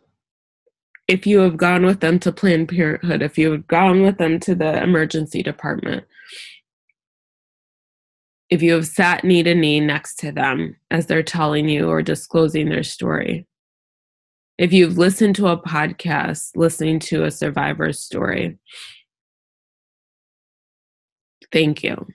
if 1.08 1.28
you 1.28 1.40
have 1.40 1.58
gone 1.58 1.86
with 1.86 2.00
them 2.00 2.18
to 2.20 2.32
Planned 2.32 2.70
Parenthood, 2.70 3.22
if 3.22 3.38
you 3.38 3.52
have 3.52 3.68
gone 3.68 4.02
with 4.02 4.18
them 4.18 4.40
to 4.40 4.56
the 4.56 4.82
emergency 4.82 5.44
department, 5.44 6.06
if 8.50 8.64
you 8.64 8.74
have 8.74 8.88
sat 8.88 9.24
knee 9.24 9.44
to 9.44 9.54
knee 9.54 9.80
next 9.80 10.16
to 10.20 10.32
them 10.32 10.76
as 10.90 11.06
they're 11.06 11.24
telling 11.24 11.70
you 11.70 11.88
or 11.88 12.02
disclosing 12.02 12.70
their 12.70 12.84
story, 12.84 13.46
if 14.58 14.74
you've 14.74 14.98
listened 14.98 15.36
to 15.36 15.50
a 15.50 15.62
podcast 15.62 16.52
listening 16.56 16.98
to 17.00 17.26
a 17.26 17.32
survivor's 17.32 18.00
story, 18.00 18.58
thank 21.52 21.84
you. 21.84 22.08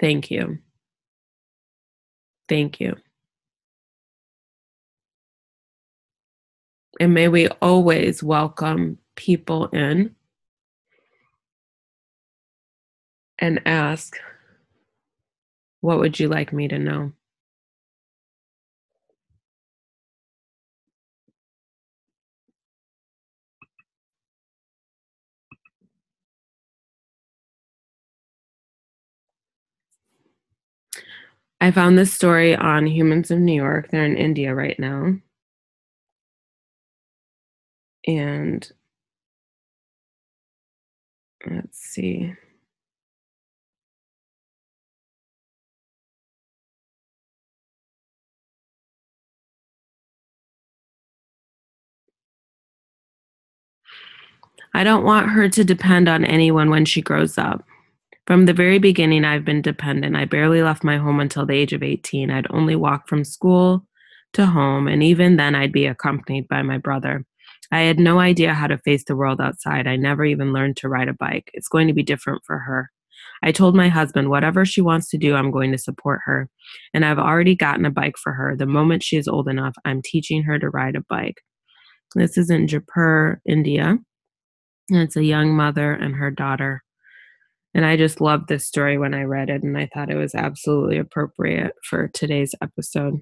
Thank 0.00 0.30
you. 0.30 0.58
Thank 2.48 2.80
you. 2.80 2.96
And 7.00 7.14
may 7.14 7.28
we 7.28 7.48
always 7.60 8.22
welcome 8.22 8.98
people 9.16 9.66
in 9.68 10.14
and 13.38 13.62
ask, 13.66 14.16
What 15.80 15.98
would 15.98 16.18
you 16.20 16.28
like 16.28 16.52
me 16.52 16.68
to 16.68 16.78
know? 16.78 17.12
I 31.62 31.70
found 31.70 31.96
this 31.96 32.12
story 32.12 32.56
on 32.56 32.88
Humans 32.88 33.30
of 33.30 33.38
New 33.38 33.54
York. 33.54 33.88
They're 33.92 34.04
in 34.04 34.16
India 34.16 34.52
right 34.52 34.76
now. 34.80 35.14
And 38.04 38.68
let's 41.48 41.78
see. 41.78 42.34
I 54.74 54.82
don't 54.82 55.04
want 55.04 55.28
her 55.28 55.48
to 55.48 55.64
depend 55.64 56.08
on 56.08 56.24
anyone 56.24 56.70
when 56.70 56.84
she 56.84 57.00
grows 57.02 57.38
up. 57.38 57.64
From 58.26 58.46
the 58.46 58.52
very 58.52 58.78
beginning, 58.78 59.24
I've 59.24 59.44
been 59.44 59.62
dependent. 59.62 60.14
I 60.16 60.26
barely 60.26 60.62
left 60.62 60.84
my 60.84 60.96
home 60.96 61.18
until 61.18 61.44
the 61.44 61.54
age 61.54 61.72
of 61.72 61.82
18. 61.82 62.30
I'd 62.30 62.46
only 62.50 62.76
walk 62.76 63.08
from 63.08 63.24
school 63.24 63.86
to 64.34 64.46
home, 64.46 64.86
and 64.86 65.02
even 65.02 65.36
then, 65.36 65.54
I'd 65.54 65.72
be 65.72 65.86
accompanied 65.86 66.46
by 66.48 66.62
my 66.62 66.78
brother. 66.78 67.24
I 67.72 67.80
had 67.80 67.98
no 67.98 68.20
idea 68.20 68.54
how 68.54 68.68
to 68.68 68.78
face 68.78 69.04
the 69.04 69.16
world 69.16 69.40
outside. 69.40 69.86
I 69.86 69.96
never 69.96 70.24
even 70.24 70.52
learned 70.52 70.76
to 70.78 70.88
ride 70.88 71.08
a 71.08 71.14
bike. 71.14 71.50
It's 71.52 71.68
going 71.68 71.88
to 71.88 71.94
be 71.94 72.02
different 72.02 72.42
for 72.46 72.58
her. 72.58 72.90
I 73.42 73.50
told 73.50 73.74
my 73.74 73.88
husband, 73.88 74.30
whatever 74.30 74.64
she 74.64 74.80
wants 74.80 75.08
to 75.10 75.18
do, 75.18 75.34
I'm 75.34 75.50
going 75.50 75.72
to 75.72 75.78
support 75.78 76.20
her. 76.24 76.48
And 76.94 77.04
I've 77.04 77.18
already 77.18 77.56
gotten 77.56 77.84
a 77.84 77.90
bike 77.90 78.16
for 78.16 78.32
her. 78.34 78.54
The 78.56 78.66
moment 78.66 79.02
she 79.02 79.16
is 79.16 79.26
old 79.26 79.48
enough, 79.48 79.74
I'm 79.84 80.00
teaching 80.00 80.44
her 80.44 80.58
to 80.60 80.70
ride 80.70 80.94
a 80.94 81.02
bike. 81.08 81.40
This 82.14 82.38
is 82.38 82.50
in 82.50 82.68
Jaipur, 82.68 83.40
India. 83.48 83.98
It's 84.88 85.16
a 85.16 85.24
young 85.24 85.56
mother 85.56 85.92
and 85.92 86.14
her 86.14 86.30
daughter. 86.30 86.82
And 87.74 87.86
I 87.86 87.96
just 87.96 88.20
loved 88.20 88.48
this 88.48 88.66
story 88.66 88.98
when 88.98 89.14
I 89.14 89.22
read 89.22 89.48
it, 89.48 89.62
and 89.62 89.76
I 89.78 89.88
thought 89.92 90.10
it 90.10 90.16
was 90.16 90.34
absolutely 90.34 90.98
appropriate 90.98 91.74
for 91.88 92.08
today's 92.08 92.54
episode. 92.60 93.20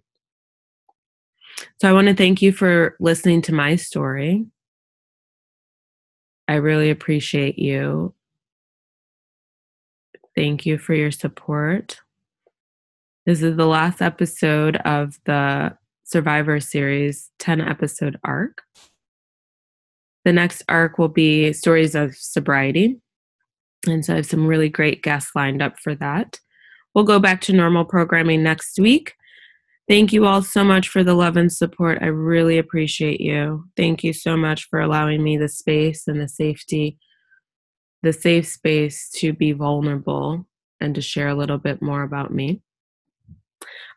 So 1.80 1.88
I 1.88 1.92
want 1.92 2.08
to 2.08 2.14
thank 2.14 2.42
you 2.42 2.52
for 2.52 2.96
listening 3.00 3.42
to 3.42 3.54
my 3.54 3.76
story. 3.76 4.46
I 6.48 6.54
really 6.54 6.90
appreciate 6.90 7.58
you. 7.58 8.14
Thank 10.34 10.66
you 10.66 10.78
for 10.78 10.94
your 10.94 11.10
support. 11.10 12.00
This 13.26 13.42
is 13.42 13.56
the 13.56 13.66
last 13.66 14.02
episode 14.02 14.76
of 14.78 15.18
the 15.26 15.76
Survivor 16.04 16.58
Series 16.58 17.30
10 17.38 17.60
episode 17.60 18.18
arc. 18.24 18.62
The 20.24 20.32
next 20.32 20.62
arc 20.68 20.98
will 20.98 21.08
be 21.08 21.52
stories 21.52 21.94
of 21.94 22.16
sobriety. 22.16 23.00
And 23.86 24.04
so 24.04 24.12
I 24.12 24.16
have 24.16 24.26
some 24.26 24.46
really 24.46 24.68
great 24.68 25.02
guests 25.02 25.32
lined 25.34 25.62
up 25.62 25.78
for 25.78 25.94
that. 25.96 26.38
We'll 26.94 27.04
go 27.04 27.18
back 27.18 27.40
to 27.42 27.52
normal 27.52 27.84
programming 27.84 28.42
next 28.42 28.78
week. 28.78 29.14
Thank 29.88 30.12
you 30.12 30.26
all 30.26 30.42
so 30.42 30.62
much 30.62 30.88
for 30.88 31.02
the 31.02 31.14
love 31.14 31.36
and 31.36 31.52
support. 31.52 31.98
I 32.00 32.06
really 32.06 32.58
appreciate 32.58 33.20
you. 33.20 33.64
Thank 33.76 34.04
you 34.04 34.12
so 34.12 34.36
much 34.36 34.68
for 34.68 34.80
allowing 34.80 35.22
me 35.22 35.36
the 35.36 35.48
space 35.48 36.06
and 36.06 36.20
the 36.20 36.28
safety, 36.28 36.98
the 38.02 38.12
safe 38.12 38.46
space 38.46 39.10
to 39.16 39.32
be 39.32 39.52
vulnerable 39.52 40.46
and 40.80 40.94
to 40.94 41.00
share 41.00 41.28
a 41.28 41.34
little 41.34 41.58
bit 41.58 41.82
more 41.82 42.02
about 42.02 42.32
me. 42.32 42.60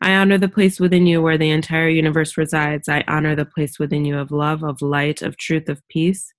I 0.00 0.14
honor 0.16 0.36
the 0.36 0.48
place 0.48 0.80
within 0.80 1.06
you 1.06 1.22
where 1.22 1.38
the 1.38 1.50
entire 1.50 1.88
universe 1.88 2.36
resides. 2.36 2.88
I 2.88 3.04
honor 3.06 3.34
the 3.34 3.46
place 3.46 3.78
within 3.78 4.04
you 4.04 4.18
of 4.18 4.30
love, 4.30 4.62
of 4.62 4.82
light, 4.82 5.22
of 5.22 5.36
truth, 5.36 5.68
of 5.68 5.80
peace. 5.88 6.32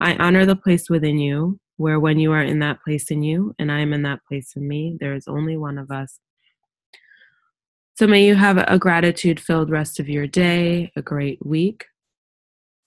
I 0.00 0.16
honor 0.16 0.46
the 0.46 0.56
place 0.56 0.88
within 0.88 1.18
you 1.18 1.58
where 1.82 1.98
when 1.98 2.16
you 2.16 2.30
are 2.30 2.42
in 2.42 2.60
that 2.60 2.80
place 2.84 3.10
in 3.10 3.24
you 3.24 3.52
and 3.58 3.72
I 3.72 3.80
am 3.80 3.92
in 3.92 4.02
that 4.02 4.20
place 4.28 4.54
in 4.54 4.68
me, 4.68 4.96
there 5.00 5.14
is 5.14 5.26
only 5.26 5.56
one 5.56 5.78
of 5.78 5.90
us. 5.90 6.20
So 7.94 8.06
may 8.06 8.24
you 8.24 8.36
have 8.36 8.56
a 8.56 8.78
gratitude 8.78 9.40
filled 9.40 9.68
rest 9.68 9.98
of 9.98 10.08
your 10.08 10.28
day, 10.28 10.92
a 10.94 11.02
great 11.02 11.44
week. 11.44 11.86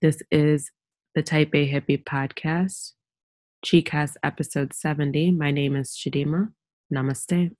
This 0.01 0.21
is 0.31 0.71
the 1.13 1.21
Type 1.21 1.49
A 1.53 1.69
Hippie 1.69 2.05
Podcast, 2.05 2.93
ChiCast 3.65 4.13
episode 4.23 4.73
70. 4.73 5.31
My 5.31 5.51
name 5.51 5.75
is 5.75 5.89
Chidimma. 5.89 6.53
Namaste. 6.93 7.51